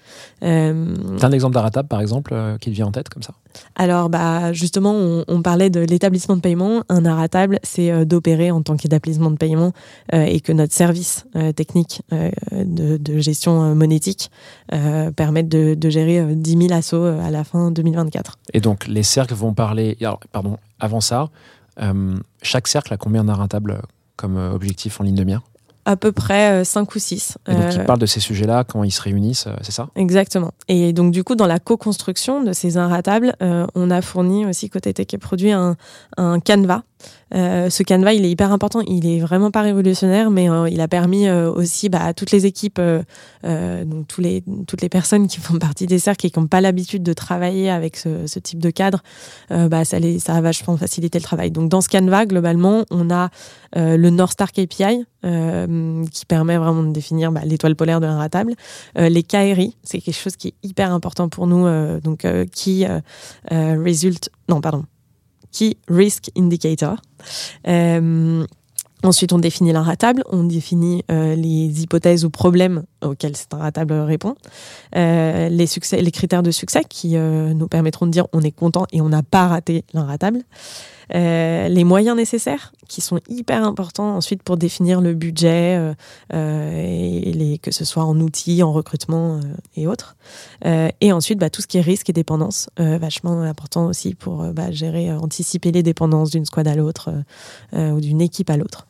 Euh, 0.43 0.97
T'as 1.19 1.29
un 1.29 1.33
exemple 1.33 1.55
d'Aratable, 1.55 1.89
par 1.89 2.01
exemple, 2.01 2.33
euh, 2.35 2.59
qui 2.59 2.71
te 2.71 2.75
vient 2.75 2.87
en 2.87 2.93
tête 2.93 3.09
comme 3.09 3.23
ça 3.23 3.35
alors, 3.75 4.09
bah, 4.09 4.55
justement, 4.55 4.95
on, 4.95 5.27
on 5.29 5.43
parlait 5.43 5.69
de 5.69 5.81
l'établissement 5.81 6.37
de 6.37 6.41
paiement. 6.41 6.85
Un 6.89 7.05
arratable, 7.05 7.59
c'est 7.63 7.91
euh, 7.91 8.07
d'opérer 8.07 8.51
en 8.51 8.63
tant 8.63 8.79
qu'établissement 8.79 9.31
de 9.31 9.37
paiement 9.37 9.73
euh, 10.15 10.25
et 10.25 10.41
que 10.41 10.53
notre 10.53 10.73
service 10.73 11.27
technique 11.55 12.01
de, 12.11 12.97
de 12.97 13.19
gestion 13.19 13.75
monétique 13.75 14.31
permette 15.15 15.51
de, 15.51 15.75
de 15.75 15.91
gérer 15.91 16.19
euh, 16.21 16.35
10 16.35 16.69
000 16.69 16.73
assos 16.73 16.97
euh, 16.97 17.21
à 17.21 17.31
la 17.31 17.45
fin 17.45 17.71
2024. 17.71 18.39
Et 18.55 18.61
donc, 18.61 18.87
les 18.87 19.03
cercles 19.03 19.35
vont 19.35 19.55
parler. 19.55 19.97
alors, 20.01 20.21
pardon, 20.33 20.59
avant 20.81 21.01
ça, 21.01 21.31
chaque 22.43 22.69
cercle 22.69 22.93
a 22.93 22.97
combien 22.97 23.29
euh, 23.29 23.79
comme 24.17 24.37
objectif 24.37 25.01
en 25.01 25.05
ligne 25.05 25.15
de 25.15 25.25
mire? 25.25 25.43
À 25.85 25.97
peu 25.97 26.13
près 26.13 26.65
5 26.65 26.95
ou 26.95 26.99
6. 26.99 27.39
Et 27.49 27.55
donc, 27.55 27.75
ils 27.75 27.85
parlent 27.85 27.99
de 27.99 28.07
ces 28.07 28.21
sujets-là 28.21 28.63
quand 28.65 28.85
ils 28.85 28.93
se 28.93 29.03
réunissent, 29.03 29.49
euh, 29.49 29.57
c'est 29.63 29.73
ça? 29.73 29.89
Exactement. 29.97 30.53
Et 30.69 30.93
donc, 30.93 31.13
du 31.13 31.25
coup, 31.25 31.35
dans 31.35 31.47
la 31.49 31.59
co-construction 31.59 32.43
de 32.43 32.53
ces 32.53 32.77
inratables, 32.77 33.35
euh, 33.43 33.67
on 33.75 33.91
a 33.91 34.01
fourni 34.01 34.47
aussi, 34.47 34.71
côté 34.71 34.95
tech 34.95 35.07
et 35.13 35.19
produit, 35.19 35.51
un, 35.51 35.77
un 36.17 36.39
canevas. 36.39 36.83
Euh, 37.35 37.71
ce 37.71 37.83
canevas, 37.83 38.13
il 38.13 38.25
est 38.25 38.31
hyper 38.31 38.53
important. 38.53 38.81
Il 38.87 39.07
est 39.07 39.21
vraiment 39.21 39.51
pas 39.51 39.63
révolutionnaire, 39.63 40.31
mais 40.31 40.51
euh, 40.51 40.69
il 40.69 40.81
a 40.81 40.89
permis 40.89 41.29
euh, 41.29 41.51
aussi 41.51 41.89
bah, 41.89 42.05
à 42.05 42.15
toutes 42.15 42.31
les 42.31 42.47
équipes, 42.47 42.81
donc 43.43 44.07
toutes 44.07 44.83
les 44.83 44.89
personnes 44.89 45.29
qui 45.29 45.41
font 45.41 45.59
partie 45.59 45.87
des 45.87 45.99
cercles 45.99 46.27
et 46.27 46.31
qui 46.31 46.39
n'ont 46.39 46.47
pas 46.47 46.61
l'habitude 46.61 47.03
de 47.03 47.13
travailler 47.13 47.71
avec 47.71 47.97
ce, 47.97 48.39
type 48.39 48.59
de 48.59 48.71
cadre, 48.71 49.03
bah, 49.51 49.85
ça, 49.85 49.99
les, 49.99 50.19
ça 50.19 50.35
a 50.35 50.41
vachement 50.41 50.77
facilité 50.77 51.19
le 51.19 51.25
travail. 51.25 51.51
Donc, 51.51 51.69
dans 51.69 51.81
ce 51.81 51.89
canevas, 51.89 52.27
globalement, 52.27 52.85
on 52.91 53.11
a 53.11 53.31
le 53.75 54.11
North 54.11 54.33
Star 54.33 54.53
KPI 54.53 55.05
qui 55.23 56.27
permet 56.27 56.57
vraiment 56.57 56.83
de 56.83 56.93
définir 56.93 57.33
bah, 57.33 57.43
l'étoile 57.45 57.77
polaire 57.77 58.01
de 58.01 58.07
l'inratable. 58.07 58.55
Euh, 58.99 59.09
les 59.09 59.23
KRI, 59.23 59.77
c'est 59.83 60.01
quelque 60.01 60.19
chose 60.19 60.37
qui 60.37 60.49
est 60.49 60.55
hyper 60.63 60.93
important 60.93 61.29
pour 61.29 61.47
nous, 61.47 61.67
donc 62.01 62.27
qui 62.53 62.85
result, 63.51 64.31
non 64.49 64.61
pardon, 64.61 64.85
Key 65.53 65.77
Risk 65.89 66.31
Indicator. 66.37 66.97
Euh, 67.69 68.45
Ensuite, 69.05 69.33
on 69.33 69.41
définit 69.41 69.73
l'inratable, 69.73 70.23
on 70.31 70.45
définit 70.45 71.03
euh, 71.11 71.35
les 71.35 71.83
hypothèses 71.83 72.25
ou 72.25 72.31
problèmes 72.31 72.85
auxquels 73.05 73.35
cet 73.35 73.53
inratable 73.53 73.95
répond, 73.95 74.37
euh, 74.95 75.49
les, 75.49 75.65
les 76.01 76.11
critères 76.13 76.45
de 76.45 76.53
succès 76.53 76.85
qui 76.89 77.17
nous 77.17 77.67
permettront 77.67 78.07
de 78.07 78.13
dire 78.13 78.29
on 78.33 78.43
est 78.43 78.53
content 78.53 78.87
et 78.93 79.01
on 79.01 79.09
n'a 79.09 79.25
pas 79.25 79.49
raté 79.49 79.85
l'inratable, 79.93 80.43
euh, 81.15 81.69
les 81.69 81.85
moyens 81.85 82.17
nécessaires 82.17 82.73
qui 82.89 83.01
sont 83.01 83.21
hyper 83.29 83.65
importants 83.65 84.17
ensuite 84.17 84.43
pour 84.43 84.57
définir 84.57 85.01
le 85.01 85.15
budget, 85.15 85.77
euh, 85.79 85.95
euh, 86.35 86.73
et 86.75 87.33
les, 87.33 87.59
que 87.59 87.71
ce 87.71 87.85
soit 87.85 88.05
en 88.05 88.19
outils, 88.21 88.63
en 88.63 88.73
recrutement 88.73 89.41
et 89.77 89.87
autres. 89.87 90.17
Et 91.01 91.13
ensuite, 91.13 91.39
bah, 91.39 91.51
tout 91.51 91.63
ce 91.63 91.67
qui 91.67 91.79
est 91.79 91.83
risque 91.83 92.09
et 92.11 92.13
dépendance, 92.13 92.69
vachement 92.77 93.43
important 93.43 93.87
aussi 93.87 94.15
pour 94.15 94.45
bah, 94.53 94.71
gérer, 94.71 95.13
anticiper 95.13 95.73
les 95.73 95.83
dépendances 95.83 96.31
d'une 96.31 96.45
squad 96.45 96.69
à 96.69 96.75
l'autre 96.75 97.11
ou 97.73 98.01
d'une 98.01 98.21
équipe 98.21 98.51
à 98.51 98.57
l'autre. 98.57 98.87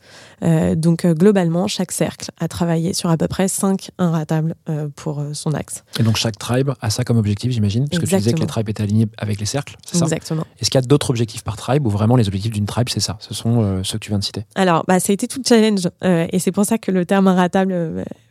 Donc 0.75 1.05
globalement, 1.05 1.67
chaque 1.67 1.91
cercle 1.91 2.31
a 2.39 2.47
travaillé 2.47 2.93
sur 2.93 3.09
à 3.09 3.17
peu 3.17 3.27
près 3.27 3.47
5 3.47 3.91
inratables 3.97 4.55
pour 4.95 5.23
son 5.33 5.53
axe. 5.53 5.83
Et 5.99 6.03
donc, 6.03 6.17
chaque 6.17 6.37
tribe 6.37 6.71
a 6.81 6.89
ça 6.89 7.03
comme 7.03 7.17
objectif, 7.17 7.51
j'imagine 7.51 7.87
Parce 7.89 8.01
que 8.01 8.05
tu 8.05 8.15
disais 8.15 8.31
que 8.31 8.37
les 8.37 8.43
Exactement. 8.43 8.47
tribes 8.47 8.69
étaient 8.69 8.83
alignés 8.83 9.07
avec 9.17 9.39
les 9.39 9.45
cercles, 9.45 9.77
c'est 9.85 9.97
ça? 9.97 10.05
Exactement. 10.05 10.45
Est-ce 10.59 10.69
qu'il 10.69 10.79
y 10.79 10.83
a 10.83 10.87
d'autres 10.87 11.09
objectifs 11.09 11.43
par 11.43 11.57
tribe 11.57 11.85
ou 11.85 11.89
vraiment 12.03 12.15
les 12.17 12.27
objectifs 12.27 12.51
d'une 12.51 12.65
tribe, 12.65 12.89
c'est 12.89 12.99
ça 12.99 13.17
Ce 13.19 13.33
sont 13.33 13.61
euh, 13.63 13.81
ceux 13.83 13.97
que 13.97 14.03
tu 14.03 14.09
viens 14.09 14.19
de 14.19 14.23
citer 14.23 14.45
Alors, 14.55 14.83
bah, 14.87 14.99
ça 14.99 15.11
a 15.11 15.13
été 15.13 15.27
tout 15.27 15.39
le 15.39 15.47
challenge. 15.47 15.89
euh, 16.03 16.27
et 16.31 16.39
c'est 16.39 16.51
pour 16.51 16.65
ça 16.65 16.77
que 16.77 16.91
le 16.91 17.05
terme 17.05 17.27
inratable 17.27 17.73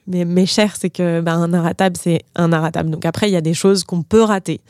euh, 0.08 0.12
m'est 0.12 0.24
m'est 0.24 0.46
cher, 0.46 0.74
c'est 0.78 0.90
que 0.90 1.20
bah, 1.20 1.34
un 1.34 1.52
inratable, 1.52 1.96
c'est 1.96 2.22
un 2.34 2.52
inratable. 2.52 2.90
Donc 2.90 3.04
après, 3.04 3.28
il 3.28 3.32
y 3.32 3.36
a 3.36 3.40
des 3.40 3.54
choses 3.54 3.84
qu'on 3.84 4.02
peut 4.02 4.22
rater. 4.22 4.60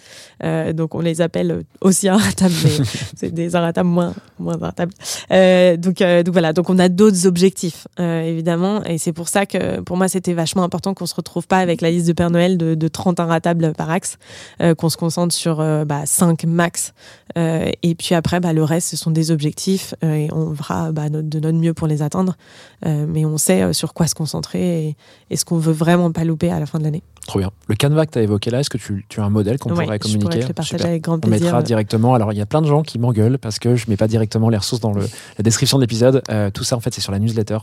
Euh, 0.45 0.73
donc 0.73 0.95
on 0.95 1.01
les 1.01 1.21
appelle 1.21 1.65
aussi 1.81 2.09
inratables, 2.09 2.55
mais 2.65 2.85
c'est 3.17 3.31
des 3.33 3.57
inratables 3.57 3.89
moins, 3.89 4.15
moins 4.39 4.55
inratables. 4.55 4.93
Euh, 5.31 5.77
donc, 5.77 6.01
euh, 6.01 6.23
donc 6.23 6.33
voilà, 6.35 6.53
donc 6.53 6.69
on 6.71 6.79
a 6.79 6.89
d'autres 6.89 7.27
objectifs, 7.27 7.87
euh, 8.01 8.23
évidemment. 8.23 8.85
Et 8.85 8.99
c'est 8.99 9.13
pour 9.13 9.29
ça 9.29 9.47
que 9.47 9.81
pour 9.81 9.97
moi, 9.97 10.09
c'était 10.09 10.35
vachement 10.35 10.63
important 10.63 10.95
qu'on 10.95 11.07
se 11.07 11.15
retrouve 11.15 11.47
pas 11.47 11.59
avec 11.59 11.81
la 11.81 11.91
liste 11.91 12.07
de 12.09 12.13
Père 12.13 12.31
Noël 12.31 12.59
de, 12.59 12.75
de 12.75 12.89
30 12.89 13.21
inratables 13.21 13.73
par 13.73 13.91
axe, 13.91 14.19
euh, 14.61 14.75
qu'on 14.75 14.89
se 14.91 14.97
concentre 14.97 15.35
sur 15.35 15.61
euh, 15.61 15.85
bah, 15.85 16.03
5 16.05 16.45
max. 16.45 16.93
Euh, 17.39 17.71
et 17.83 17.95
puis 17.95 18.15
après, 18.15 18.41
bah, 18.41 18.53
le 18.53 18.63
reste, 18.65 18.89
ce 18.89 18.97
sont 18.97 19.11
des 19.11 19.31
objectifs 19.31 19.95
euh, 20.05 20.13
et 20.15 20.29
on 20.33 20.55
fera 20.55 20.93
bah, 20.93 21.09
notre- 21.09 21.29
de 21.29 21.41
notre 21.41 21.57
mieux 21.59 21.73
pour 21.73 21.87
les 21.87 22.03
atteindre. 22.03 22.37
Euh, 22.85 23.07
mais 23.09 23.25
on 23.25 23.39
sait 23.39 23.73
sur 23.73 23.95
quoi 23.95 24.07
se 24.07 24.15
concentrer 24.15 24.89
et, 24.89 24.97
et 25.31 25.37
ce 25.37 25.45
qu'on 25.45 25.59
veut 25.59 25.73
vraiment 25.73 26.11
pas 26.13 26.25
louper 26.25 26.51
à 26.51 26.61
la 26.61 26.67
fin 26.67 26.79
de 26.79 26.85
l'année. 26.85 27.03
Trop 27.27 27.39
bien. 27.39 27.51
Le 27.69 27.77
canevas 27.77 28.07
que 28.07 28.11
tu 28.13 28.19
as 28.19 28.23
évoqué 28.23 28.51
là, 28.51 28.61
est-ce 28.61 28.69
que 28.71 28.79
tu, 28.79 29.07
tu 29.09 29.21
as 29.21 29.25
un 29.25 29.31
modèle 29.31 29.59
qu'on 29.59 29.71
Ouais, 29.71 29.85
pourrait 29.85 29.99
je 30.03 30.03
pourrais 30.03 30.13
communiquer 30.19 30.41
te 30.41 30.49
le 30.49 30.53
partager 30.55 30.77
Super. 30.77 30.87
avec 30.91 31.03
grand 31.03 31.15
On 31.15 31.21
plaisir. 31.21 31.41
mettra 31.47 31.63
directement. 31.63 32.15
Alors, 32.15 32.33
il 32.33 32.39
y 32.39 32.41
a 32.43 32.47
plein 32.47 32.61
de 32.63 32.67
gens 32.67 32.83
qui 32.83 32.99
m'engueulent 32.99 33.39
parce 33.39 33.59
que 33.61 33.77
je 33.77 33.87
mets 33.89 33.97
pas 33.97 34.09
directement 34.09 34.49
les 34.49 34.57
ressources 34.57 34.81
dans 34.81 34.93
le, 34.93 35.03
la 35.03 35.43
description 35.43 35.79
de 35.79 35.83
l'épisode. 35.85 36.23
Euh, 36.31 36.51
tout 36.51 36.65
ça, 36.65 36.77
en 36.77 36.81
fait, 36.81 36.93
c'est 36.93 37.01
sur 37.01 37.13
la 37.13 37.21
newsletter 37.21 37.59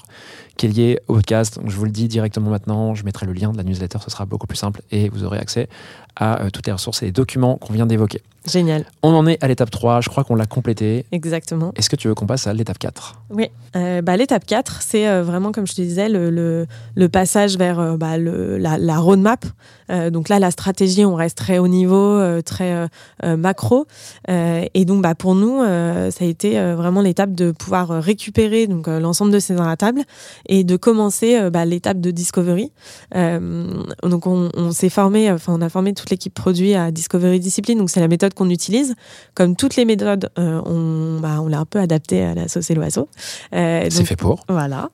qui 0.55 0.67
est 0.67 0.69
liée 0.69 0.99
au 1.09 1.15
podcast. 1.15 1.59
Donc, 1.59 1.69
je 1.69 1.75
vous 1.75 1.83
le 1.85 1.91
dis 1.91 2.07
directement 2.07 2.49
maintenant. 2.49 2.95
Je 2.95 3.03
mettrai 3.03 3.25
le 3.25 3.33
lien 3.33 3.51
de 3.51 3.57
la 3.57 3.63
newsletter. 3.63 3.99
Ce 4.03 4.09
sera 4.09 4.25
beaucoup 4.25 4.47
plus 4.47 4.57
simple 4.57 4.81
et 4.91 5.09
vous 5.09 5.25
aurez 5.25 5.39
accès 5.39 5.67
à 6.15 6.41
euh, 6.43 6.49
toutes 6.49 6.65
les 6.67 6.73
ressources 6.73 7.01
et 7.03 7.07
les 7.07 7.11
documents 7.11 7.57
qu'on 7.57 7.73
vient 7.73 7.85
d'évoquer. 7.85 8.21
Génial, 8.45 8.85
On 9.03 9.13
en 9.13 9.27
est 9.27 9.43
à 9.43 9.47
l'étape 9.47 9.69
3, 9.69 10.01
je 10.01 10.09
crois 10.09 10.23
qu'on 10.23 10.35
l'a 10.35 10.45
complété. 10.45 11.05
exactement. 11.11 11.71
Est-ce 11.75 11.89
que 11.89 11.95
tu 11.95 12.07
veux 12.07 12.15
qu'on 12.15 12.25
passe 12.25 12.47
à 12.47 12.53
l'étape 12.53 12.79
4 12.79 13.21
Oui, 13.29 13.49
euh, 13.75 14.01
bah, 14.01 14.17
l'étape 14.17 14.45
4, 14.45 14.81
c'est 14.81 15.07
euh, 15.07 15.23
vraiment, 15.23 15.51
comme 15.51 15.67
je 15.67 15.75
te 15.75 15.81
disais, 15.81 16.09
le, 16.09 16.29
le, 16.29 16.65
le 16.95 17.09
passage 17.09 17.57
vers 17.57 17.79
euh, 17.79 17.97
bah, 17.97 18.17
le, 18.17 18.57
la, 18.57 18.77
la 18.77 18.97
roadmap. 18.97 19.45
Donc 20.11 20.29
là, 20.29 20.37
la 20.37 20.51
stratégie, 20.51 21.03
on 21.03 21.15
reste 21.15 21.35
très 21.35 21.57
haut 21.57 21.67
niveau, 21.67 22.21
très 22.43 22.87
macro. 23.23 23.87
Et 24.27 24.85
donc, 24.85 25.01
bah, 25.01 25.15
pour 25.15 25.33
nous, 25.33 25.63
ça 25.63 26.25
a 26.25 26.27
été 26.27 26.61
vraiment 26.75 27.01
l'étape 27.01 27.33
de 27.33 27.49
pouvoir 27.49 27.89
récupérer 27.89 28.67
donc 28.67 28.85
l'ensemble 28.85 29.31
de 29.31 29.39
ces 29.39 29.55
dans 29.55 29.65
la 29.65 29.77
table 29.77 30.03
et 30.47 30.63
de 30.63 30.75
commencer 30.77 31.49
bah, 31.49 31.65
l'étape 31.65 31.99
de 32.01 32.11
discovery. 32.11 32.71
Donc, 33.15 34.27
on, 34.27 34.51
on 34.53 34.71
s'est 34.71 34.89
formé, 34.89 35.31
enfin, 35.31 35.55
on 35.57 35.61
a 35.61 35.69
formé 35.69 35.95
toute 35.95 36.11
l'équipe 36.11 36.35
produit 36.35 36.75
à 36.75 36.91
Discovery 36.91 37.39
Discipline. 37.39 37.79
Donc, 37.79 37.89
c'est 37.89 37.99
la 37.99 38.07
méthode 38.07 38.35
qu'on 38.39 38.49
utilise. 38.49 38.95
Comme 39.35 39.55
toutes 39.55 39.75
les 39.75 39.85
méthodes, 39.85 40.29
euh, 40.39 40.61
on, 40.65 41.19
bah, 41.19 41.41
on 41.41 41.47
l'a 41.47 41.59
un 41.59 41.65
peu 41.65 41.79
adapté 41.79 42.23
à 42.23 42.33
la 42.33 42.47
sauce 42.47 42.71
et 42.71 42.75
l'oiseau. 42.75 43.09
Euh, 43.53 43.87
C'est 43.89 44.05
fait 44.05 44.15
pour. 44.15 44.45
voilà. 44.47 44.89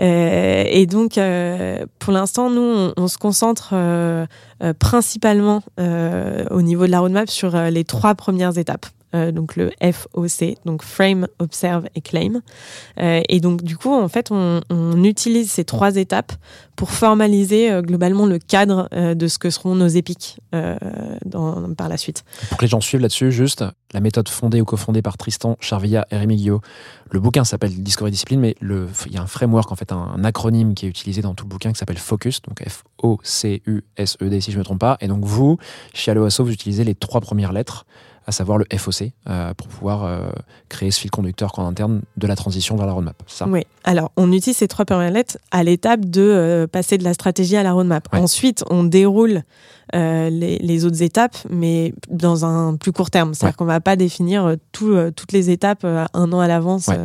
Euh, 0.00 0.64
et 0.66 0.86
donc, 0.86 1.20
pour 1.98 2.12
l'instant, 2.12 2.50
nous, 2.50 2.62
on, 2.62 2.92
on 2.96 3.08
se 3.08 3.18
concentre 3.18 3.74
principalement 4.78 5.62
au 5.78 6.62
niveau 6.62 6.86
de 6.86 6.90
la 6.90 7.00
roadmap 7.00 7.28
sur 7.28 7.56
les 7.70 7.84
trois 7.84 8.14
premières 8.14 8.56
étapes. 8.58 8.86
Euh, 9.16 9.32
donc 9.32 9.56
le 9.56 9.70
FOC, 9.80 10.56
donc 10.64 10.82
Frame, 10.82 11.26
Observe 11.38 11.86
et 11.94 12.00
Claim. 12.00 12.42
Euh, 13.00 13.22
et 13.28 13.40
donc 13.40 13.62
du 13.62 13.76
coup, 13.76 13.92
en 13.92 14.08
fait, 14.08 14.30
on, 14.30 14.60
utilise 15.04 15.50
ces 15.50 15.64
trois 15.64 15.96
étapes 15.96 16.32
pour 16.74 16.90
formaliser 16.90 17.70
euh, 17.70 17.80
globalement 17.80 18.26
le 18.26 18.38
cadre 18.38 18.88
de 18.92 19.28
ce 19.28 19.38
que 19.38 19.50
seront 19.50 19.74
nos 19.74 19.86
épiques 19.86 20.38
par 20.50 21.88
la 21.88 21.96
suite. 21.96 22.24
Pour 22.48 22.58
que 22.58 22.64
les 22.64 22.68
gens 22.68 22.80
suivent 22.80 23.00
là-dessus, 23.00 23.30
juste 23.30 23.64
la 23.92 24.00
méthode 24.00 24.28
fondée 24.28 24.60
ou 24.60 24.64
cofondée 24.64 25.00
par 25.00 25.16
Tristan 25.16 25.56
Charvilla 25.60 26.06
et 26.10 26.16
Rémi 26.16 26.36
Guillot. 26.36 26.60
Le 27.10 27.20
bouquin 27.20 27.44
s'appelle 27.44 27.72
Discovery 27.82 28.10
Discipline, 28.10 28.40
mais 28.40 28.56
il 28.60 29.12
y 29.12 29.16
a 29.16 29.22
un 29.22 29.26
framework, 29.26 29.70
en 29.70 29.76
fait, 29.76 29.92
un, 29.92 30.12
un 30.16 30.24
acronyme 30.24 30.74
qui 30.74 30.86
est 30.86 30.88
utilisé 30.88 31.22
dans 31.22 31.34
tout 31.34 31.44
le 31.44 31.50
bouquin 31.50 31.72
qui 31.72 31.78
s'appelle 31.78 31.98
Focus, 31.98 32.42
donc 32.42 32.62
F-O-C-U-S-E-D 32.68 34.40
si 34.40 34.50
je 34.50 34.56
ne 34.56 34.60
me 34.60 34.64
trompe 34.64 34.80
pas. 34.80 34.96
Et 35.00 35.08
donc 35.08 35.24
vous, 35.24 35.58
chez 35.94 36.10
Aloasso, 36.10 36.44
vous 36.44 36.52
utilisez 36.52 36.84
les 36.84 36.94
trois 36.94 37.20
premières 37.20 37.52
lettres, 37.52 37.86
à 38.26 38.32
savoir 38.32 38.58
le 38.58 38.66
FOC, 38.76 39.12
euh, 39.28 39.54
pour 39.54 39.68
pouvoir 39.68 40.04
euh, 40.04 40.28
créer 40.68 40.90
ce 40.90 40.98
fil 41.00 41.10
conducteur 41.10 41.52
qu'en 41.52 41.66
interne 41.66 42.02
de 42.16 42.26
la 42.26 42.34
transition 42.34 42.76
vers 42.76 42.86
la 42.86 42.92
roadmap. 42.92 43.16
Ça? 43.28 43.46
Oui, 43.48 43.62
alors 43.84 44.10
on 44.16 44.32
utilise 44.32 44.56
ces 44.56 44.66
trois 44.68 44.84
lettres 45.10 45.38
à 45.52 45.62
l'étape 45.62 46.04
de 46.04 46.22
euh, 46.22 46.66
passer 46.66 46.98
de 46.98 47.04
la 47.04 47.14
stratégie 47.14 47.56
à 47.56 47.62
la 47.62 47.72
roadmap. 47.72 48.08
Ouais. 48.12 48.18
Ensuite, 48.18 48.64
on 48.68 48.82
déroule 48.84 49.42
les, 49.94 50.58
les 50.58 50.84
autres 50.84 51.00
étapes, 51.02 51.36
mais 51.48 51.94
dans 52.10 52.44
un 52.44 52.74
plus 52.74 52.90
court 52.90 53.10
terme. 53.10 53.32
C'est-à-dire 53.34 53.52
Ouais. 53.52 53.56
qu'on 53.56 53.64
va 53.66 53.80
pas 53.80 53.94
définir 53.94 54.56
tout, 54.72 54.96
toutes 55.14 55.30
les 55.30 55.48
étapes 55.50 55.84
un 55.84 56.32
an 56.32 56.40
à 56.40 56.48
l'avance. 56.48 56.88
Ouais. 56.88 56.98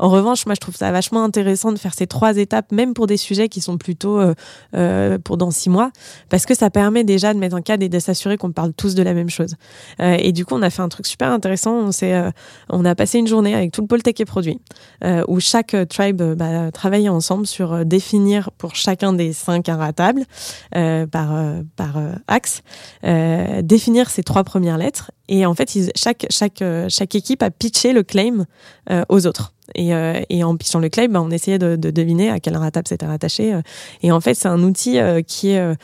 En 0.00 0.08
revanche, 0.08 0.46
moi, 0.46 0.54
je 0.54 0.60
trouve 0.60 0.76
ça 0.76 0.90
vachement 0.92 1.22
intéressant 1.22 1.72
de 1.72 1.78
faire 1.78 1.92
ces 1.92 2.06
trois 2.06 2.38
étapes, 2.38 2.72
même 2.72 2.94
pour 2.94 3.06
des 3.06 3.18
sujets 3.18 3.50
qui 3.50 3.60
sont 3.60 3.76
plutôt 3.76 4.18
euh, 4.18 4.34
euh, 4.74 5.18
pour 5.18 5.36
dans 5.36 5.50
six 5.50 5.68
mois, 5.68 5.90
parce 6.30 6.46
que 6.46 6.54
ça 6.54 6.70
permet 6.70 7.04
déjà 7.04 7.34
de 7.34 7.38
mettre 7.38 7.54
un 7.54 7.60
cadre 7.60 7.84
et 7.84 7.90
de 7.90 7.98
s'assurer 7.98 8.38
qu'on 8.38 8.50
parle 8.50 8.72
tous 8.72 8.94
de 8.94 9.02
la 9.02 9.12
même 9.12 9.28
chose. 9.28 9.56
Euh, 10.00 10.16
et 10.18 10.32
du 10.32 10.46
coup, 10.46 10.54
on 10.54 10.62
a 10.62 10.70
fait 10.70 10.80
un 10.80 10.88
truc 10.88 11.06
super 11.06 11.30
intéressant. 11.30 11.74
On, 11.74 11.90
euh, 12.02 12.30
on 12.70 12.86
a 12.86 12.94
passé 12.94 13.18
une 13.18 13.26
journée 13.26 13.54
avec 13.54 13.72
tout 13.72 13.82
le 13.82 13.86
pôle 13.88 14.02
tech 14.02 14.14
et 14.20 14.24
produit, 14.24 14.58
euh, 15.04 15.22
où 15.28 15.38
chaque 15.38 15.74
euh, 15.74 15.84
tribe 15.84 16.22
bah, 16.22 16.72
travaillait 16.72 17.10
ensemble 17.10 17.46
sur 17.46 17.84
définir 17.84 18.50
pour 18.56 18.76
chacun 18.76 19.12
des 19.12 19.34
cinq 19.34 19.68
inratables 19.68 20.24
par, 20.72 21.44
par 21.76 21.98
axe, 22.26 22.62
définir 23.02 24.08
ces 24.08 24.22
trois 24.22 24.44
premières 24.44 24.78
lettres. 24.78 25.10
Et 25.28 25.44
en 25.44 25.54
fait, 25.54 25.70
chaque, 25.94 26.26
chaque, 26.30 26.62
chaque 26.88 27.14
équipe 27.14 27.42
a 27.42 27.50
pitché 27.50 27.92
le 27.92 28.02
claim 28.02 28.46
aux 29.08 29.26
autres. 29.26 29.52
Et, 29.74 29.94
euh, 29.94 30.20
et 30.28 30.44
en 30.44 30.56
pitchant 30.56 30.78
le 30.78 30.88
claim, 30.88 31.08
bah, 31.08 31.22
on 31.22 31.30
essayait 31.30 31.58
de, 31.58 31.76
de 31.76 31.90
deviner 31.90 32.30
à 32.30 32.40
quelle 32.40 32.56
ratable 32.56 32.88
c'était 32.88 33.06
rattaché. 33.06 33.54
euh. 33.54 33.62
Et 34.02 34.12
en 34.12 34.20
fait, 34.20 34.34
c'est 34.34 34.48
un 34.48 34.62
outil 34.62 34.98
euh, 34.98 35.22
qui 35.22 35.50
est 35.50 35.74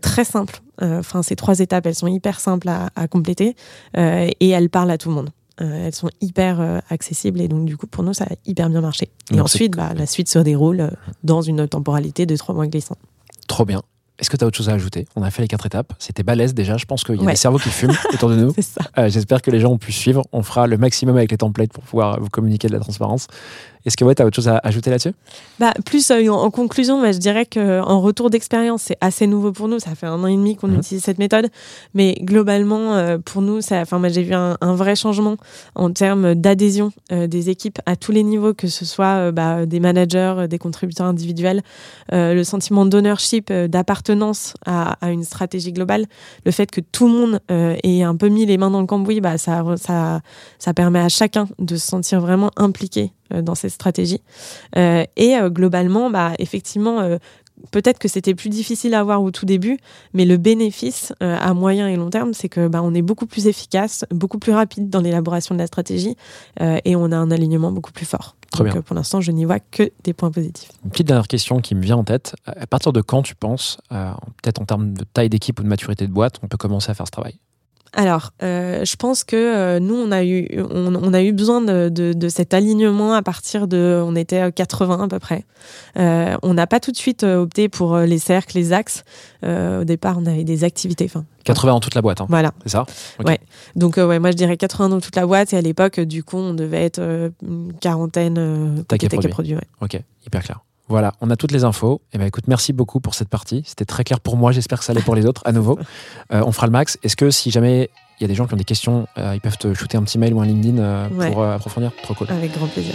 très 0.00 0.24
simple. 0.24 0.60
Enfin, 0.80 1.22
ces 1.22 1.36
trois 1.36 1.60
étapes, 1.60 1.86
elles 1.86 1.94
sont 1.94 2.08
hyper 2.08 2.40
simples 2.40 2.68
à, 2.68 2.90
à 2.96 3.06
compléter 3.06 3.54
et 3.96 4.48
elles 4.48 4.70
parlent 4.70 4.90
à 4.90 4.98
tout 4.98 5.08
le 5.08 5.14
monde. 5.14 5.30
Euh, 5.60 5.86
elles 5.86 5.94
sont 5.94 6.10
hyper 6.20 6.60
euh, 6.60 6.80
accessibles 6.90 7.40
et 7.40 7.46
donc 7.46 7.64
du 7.64 7.76
coup 7.76 7.86
pour 7.86 8.02
nous 8.02 8.12
ça 8.12 8.24
a 8.24 8.34
hyper 8.44 8.68
bien 8.68 8.80
marché. 8.80 9.08
Et 9.30 9.36
Donc, 9.36 9.44
ensuite 9.44 9.76
bah, 9.76 9.92
la 9.94 10.04
suite 10.04 10.28
se 10.28 10.40
déroule 10.40 10.90
dans 11.22 11.42
une 11.42 11.68
temporalité 11.68 12.26
de 12.26 12.34
trois 12.34 12.56
mois 12.56 12.66
glissants. 12.66 12.96
Trop 13.46 13.64
bien. 13.64 13.80
Est-ce 14.18 14.30
que 14.30 14.36
tu 14.36 14.44
as 14.44 14.46
autre 14.46 14.56
chose 14.56 14.68
à 14.68 14.72
ajouter? 14.74 15.06
On 15.16 15.22
a 15.24 15.30
fait 15.32 15.42
les 15.42 15.48
quatre 15.48 15.66
étapes. 15.66 15.92
C'était 15.98 16.22
balèze 16.22 16.54
déjà. 16.54 16.76
Je 16.76 16.84
pense 16.84 17.02
qu'il 17.02 17.16
y 17.16 17.18
a 17.18 17.22
Ouais. 17.22 17.32
des 17.32 17.36
cerveaux 17.36 17.58
qui 17.58 17.68
fument 17.70 17.92
autour 18.14 18.30
de 18.30 18.36
nous. 18.36 18.54
Euh, 18.96 19.08
J'espère 19.08 19.42
que 19.42 19.50
les 19.50 19.58
gens 19.58 19.70
ont 19.72 19.78
pu 19.78 19.90
suivre. 19.90 20.22
On 20.32 20.42
fera 20.44 20.66
le 20.68 20.78
maximum 20.78 21.16
avec 21.16 21.32
les 21.32 21.36
templates 21.36 21.72
pour 21.72 21.82
pouvoir 21.82 22.20
vous 22.20 22.28
communiquer 22.30 22.68
de 22.68 22.72
la 22.74 22.80
transparence. 22.80 23.26
Est-ce 23.86 23.96
que 23.98 24.04
ouais, 24.04 24.14
tu 24.14 24.22
as 24.22 24.26
autre 24.26 24.36
chose 24.36 24.48
à 24.48 24.58
ajouter 24.64 24.88
là-dessus? 24.90 25.12
Bah, 25.60 25.74
plus 25.84 26.10
euh, 26.10 26.26
en, 26.28 26.42
en 26.42 26.50
conclusion, 26.50 27.00
bah, 27.02 27.12
je 27.12 27.18
dirais 27.18 27.44
qu'en 27.44 28.00
retour 28.00 28.30
d'expérience, 28.30 28.82
c'est 28.82 28.96
assez 29.02 29.26
nouveau 29.26 29.52
pour 29.52 29.68
nous. 29.68 29.78
Ça 29.78 29.94
fait 29.94 30.06
un 30.06 30.22
an 30.22 30.26
et 30.26 30.36
demi 30.36 30.56
qu'on 30.56 30.68
Mhm. 30.68 30.78
utilise 30.78 31.02
cette 31.04 31.18
méthode. 31.18 31.48
Mais 31.92 32.14
globalement, 32.22 32.94
euh, 32.94 33.18
pour 33.22 33.42
nous, 33.42 33.60
ça, 33.60 33.82
moi, 33.92 34.08
j'ai 34.08 34.22
vu 34.22 34.32
un, 34.34 34.56
un 34.62 34.74
vrai 34.74 34.96
changement 34.96 35.36
en 35.74 35.92
termes 35.92 36.34
d'adhésion 36.34 36.92
euh, 37.12 37.26
des 37.26 37.50
équipes 37.50 37.78
à 37.84 37.96
tous 37.96 38.10
les 38.12 38.22
niveaux, 38.22 38.54
que 38.54 38.68
ce 38.68 38.84
soit 38.86 39.30
bah, 39.32 39.66
des 39.66 39.80
managers, 39.80 40.46
des 40.48 40.58
contributeurs 40.58 41.06
individuels, 41.06 41.62
le 42.10 42.42
sentiment 42.42 42.86
d'ownership, 42.86 43.52
d'appartenance 43.52 44.54
à, 44.64 44.96
à 45.04 45.10
une 45.10 45.24
stratégie 45.24 45.72
globale, 45.72 46.06
le 46.44 46.52
fait 46.52 46.70
que 46.70 46.80
tout 46.80 47.06
le 47.06 47.12
monde 47.12 47.40
ait 47.48 48.02
un 48.02 48.16
peu 48.16 48.28
mis 48.28 48.46
les 48.46 48.56
mains 48.58 48.70
dans 48.70 48.80
le 48.80 48.86
cambouis, 48.86 49.20
bah, 49.20 49.36
ça, 49.38 49.64
ça, 49.76 50.20
ça 50.58 50.74
permet 50.74 51.00
à 51.00 51.08
chacun 51.08 51.46
de 51.58 51.76
se 51.76 51.86
sentir 51.86 52.20
vraiment 52.20 52.50
impliqué 52.56 53.12
dans 53.30 53.54
cette 53.54 53.70
stratégie. 53.72 54.20
Euh, 54.76 55.04
et 55.16 55.36
euh, 55.36 55.50
globalement, 55.50 56.10
bah, 56.10 56.32
effectivement, 56.38 57.00
euh, 57.00 57.18
peut-être 57.70 57.98
que 57.98 58.08
c'était 58.08 58.34
plus 58.34 58.50
difficile 58.50 58.94
à 58.94 59.02
voir 59.02 59.22
au 59.22 59.30
tout 59.30 59.46
début, 59.46 59.78
mais 60.12 60.24
le 60.24 60.36
bénéfice 60.36 61.12
euh, 61.22 61.36
à 61.40 61.54
moyen 61.54 61.88
et 61.88 61.96
long 61.96 62.10
terme, 62.10 62.34
c'est 62.34 62.48
que 62.48 62.68
bah, 62.68 62.82
on 62.82 62.92
est 62.94 63.02
beaucoup 63.02 63.26
plus 63.26 63.46
efficace, 63.46 64.04
beaucoup 64.10 64.38
plus 64.38 64.52
rapide 64.52 64.90
dans 64.90 65.00
l'élaboration 65.00 65.54
de 65.54 65.60
la 65.60 65.66
stratégie 65.66 66.16
euh, 66.60 66.78
et 66.84 66.96
on 66.96 67.10
a 67.12 67.16
un 67.16 67.30
alignement 67.30 67.72
beaucoup 67.72 67.92
plus 67.92 68.06
fort. 68.06 68.36
Très 68.50 68.64
Donc, 68.64 68.72
bien. 68.72 68.80
euh, 68.80 68.82
pour 68.82 68.94
l'instant, 68.96 69.20
je 69.20 69.30
n'y 69.32 69.44
vois 69.44 69.60
que 69.60 69.90
des 70.02 70.12
points 70.12 70.30
positifs. 70.30 70.70
Une 70.84 70.90
petite 70.90 71.06
dernière 71.06 71.28
question 71.28 71.60
qui 71.60 71.74
me 71.74 71.80
vient 71.80 71.96
en 71.96 72.04
tête. 72.04 72.34
À 72.44 72.66
partir 72.66 72.92
de 72.92 73.00
quand 73.00 73.22
tu 73.22 73.34
penses, 73.34 73.78
euh, 73.92 74.12
peut-être 74.42 74.60
en 74.60 74.64
termes 74.64 74.92
de 74.92 75.04
taille 75.04 75.28
d'équipe 75.30 75.58
ou 75.60 75.62
de 75.62 75.68
maturité 75.68 76.06
de 76.06 76.12
boîte, 76.12 76.40
on 76.42 76.48
peut 76.48 76.58
commencer 76.58 76.90
à 76.90 76.94
faire 76.94 77.06
ce 77.06 77.12
travail? 77.12 77.38
Alors, 77.96 78.32
euh, 78.42 78.84
je 78.84 78.96
pense 78.96 79.22
que 79.22 79.36
euh, 79.36 79.78
nous, 79.80 79.94
on 79.94 80.10
a 80.10 80.24
eu, 80.24 80.48
on, 80.70 80.94
on 80.96 81.14
a 81.14 81.22
eu 81.22 81.32
besoin 81.32 81.60
de, 81.60 81.88
de, 81.88 82.12
de 82.12 82.28
cet 82.28 82.52
alignement 82.52 83.14
à 83.14 83.22
partir 83.22 83.68
de, 83.68 84.02
on 84.04 84.16
était 84.16 84.38
à 84.38 84.50
80 84.50 85.04
à 85.04 85.08
peu 85.08 85.18
près. 85.20 85.44
Euh, 85.96 86.36
on 86.42 86.54
n'a 86.54 86.66
pas 86.66 86.80
tout 86.80 86.90
de 86.90 86.96
suite 86.96 87.22
opté 87.22 87.68
pour 87.68 87.96
les 87.98 88.18
cercles, 88.18 88.56
les 88.58 88.72
axes. 88.72 89.04
Au 89.44 89.84
départ, 89.84 90.16
on 90.18 90.26
avait 90.26 90.44
des 90.44 90.64
activités. 90.64 91.04
Enfin, 91.04 91.24
80 91.44 91.72
dans 91.72 91.80
toute 91.80 91.94
la 91.94 92.02
boîte, 92.02 92.20
hein, 92.20 92.26
voilà. 92.28 92.52
c'est 92.64 92.70
ça? 92.70 92.86
Ouais. 93.24 93.38
Donc, 93.76 93.96
ouais, 93.98 94.18
moi, 94.18 94.30
je 94.30 94.36
dirais 94.36 94.56
80 94.56 94.88
dans 94.88 95.00
toute 95.00 95.14
la 95.14 95.26
boîte. 95.26 95.52
Et 95.52 95.56
à 95.56 95.60
l'époque, 95.60 96.00
du 96.00 96.24
coup, 96.24 96.38
on 96.38 96.54
devait 96.54 96.82
être 96.84 97.30
une 97.42 97.72
quarantaine 97.80 98.36
euh, 98.38 98.82
Tech 98.88 98.96
et 99.02 99.06
côté 99.06 99.08
tech 99.08 99.24
et 99.24 99.28
produit. 99.28 99.54
produit. 99.54 99.54
ouais. 99.54 99.62
Ok, 99.98 100.02
hyper 100.26 100.42
clair. 100.42 100.60
Voilà, 100.88 101.12
on 101.20 101.30
a 101.30 101.36
toutes 101.36 101.52
les 101.52 101.64
infos. 101.64 102.02
Et 102.12 102.18
ben 102.18 102.26
écoute, 102.26 102.44
merci 102.46 102.72
beaucoup 102.72 103.00
pour 103.00 103.14
cette 103.14 103.28
partie. 103.28 103.62
C'était 103.66 103.86
très 103.86 104.04
clair 104.04 104.20
pour 104.20 104.36
moi. 104.36 104.52
J'espère 104.52 104.78
que 104.78 104.84
ça 104.84 104.92
allait 104.92 105.00
pour 105.02 105.14
les 105.14 105.24
autres 105.26 105.42
à 105.44 105.52
nouveau. 105.52 105.78
Euh, 106.32 106.42
on 106.46 106.52
fera 106.52 106.66
le 106.66 106.72
max. 106.72 106.98
Est-ce 107.02 107.16
que 107.16 107.30
si 107.30 107.50
jamais 107.50 107.90
il 108.18 108.22
y 108.22 108.24
a 108.24 108.28
des 108.28 108.34
gens 108.34 108.46
qui 108.46 108.54
ont 108.54 108.56
des 108.56 108.64
questions, 108.64 109.06
euh, 109.18 109.32
ils 109.34 109.40
peuvent 109.40 109.58
te 109.58 109.74
shooter 109.74 109.98
un 109.98 110.02
petit 110.02 110.18
mail 110.18 110.32
ou 110.32 110.40
un 110.40 110.46
LinkedIn 110.46 110.78
euh, 110.78 111.08
Ouais. 111.10 111.30
pour 111.30 111.42
euh, 111.42 111.54
approfondir 111.56 111.92
Trop 112.02 112.14
cool. 112.14 112.28
Avec 112.30 112.52
grand 112.54 112.66
plaisir. 112.66 112.94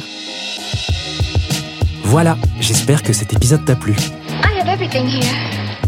Voilà, 2.03 2.37
j'espère 2.59 3.03
que 3.03 3.13
cet 3.13 3.33
épisode 3.33 3.63
t'a 3.65 3.75
plu. 3.75 3.93
I 3.93 4.59
have 4.59 4.67
everything 4.67 5.05
here. 5.07 5.58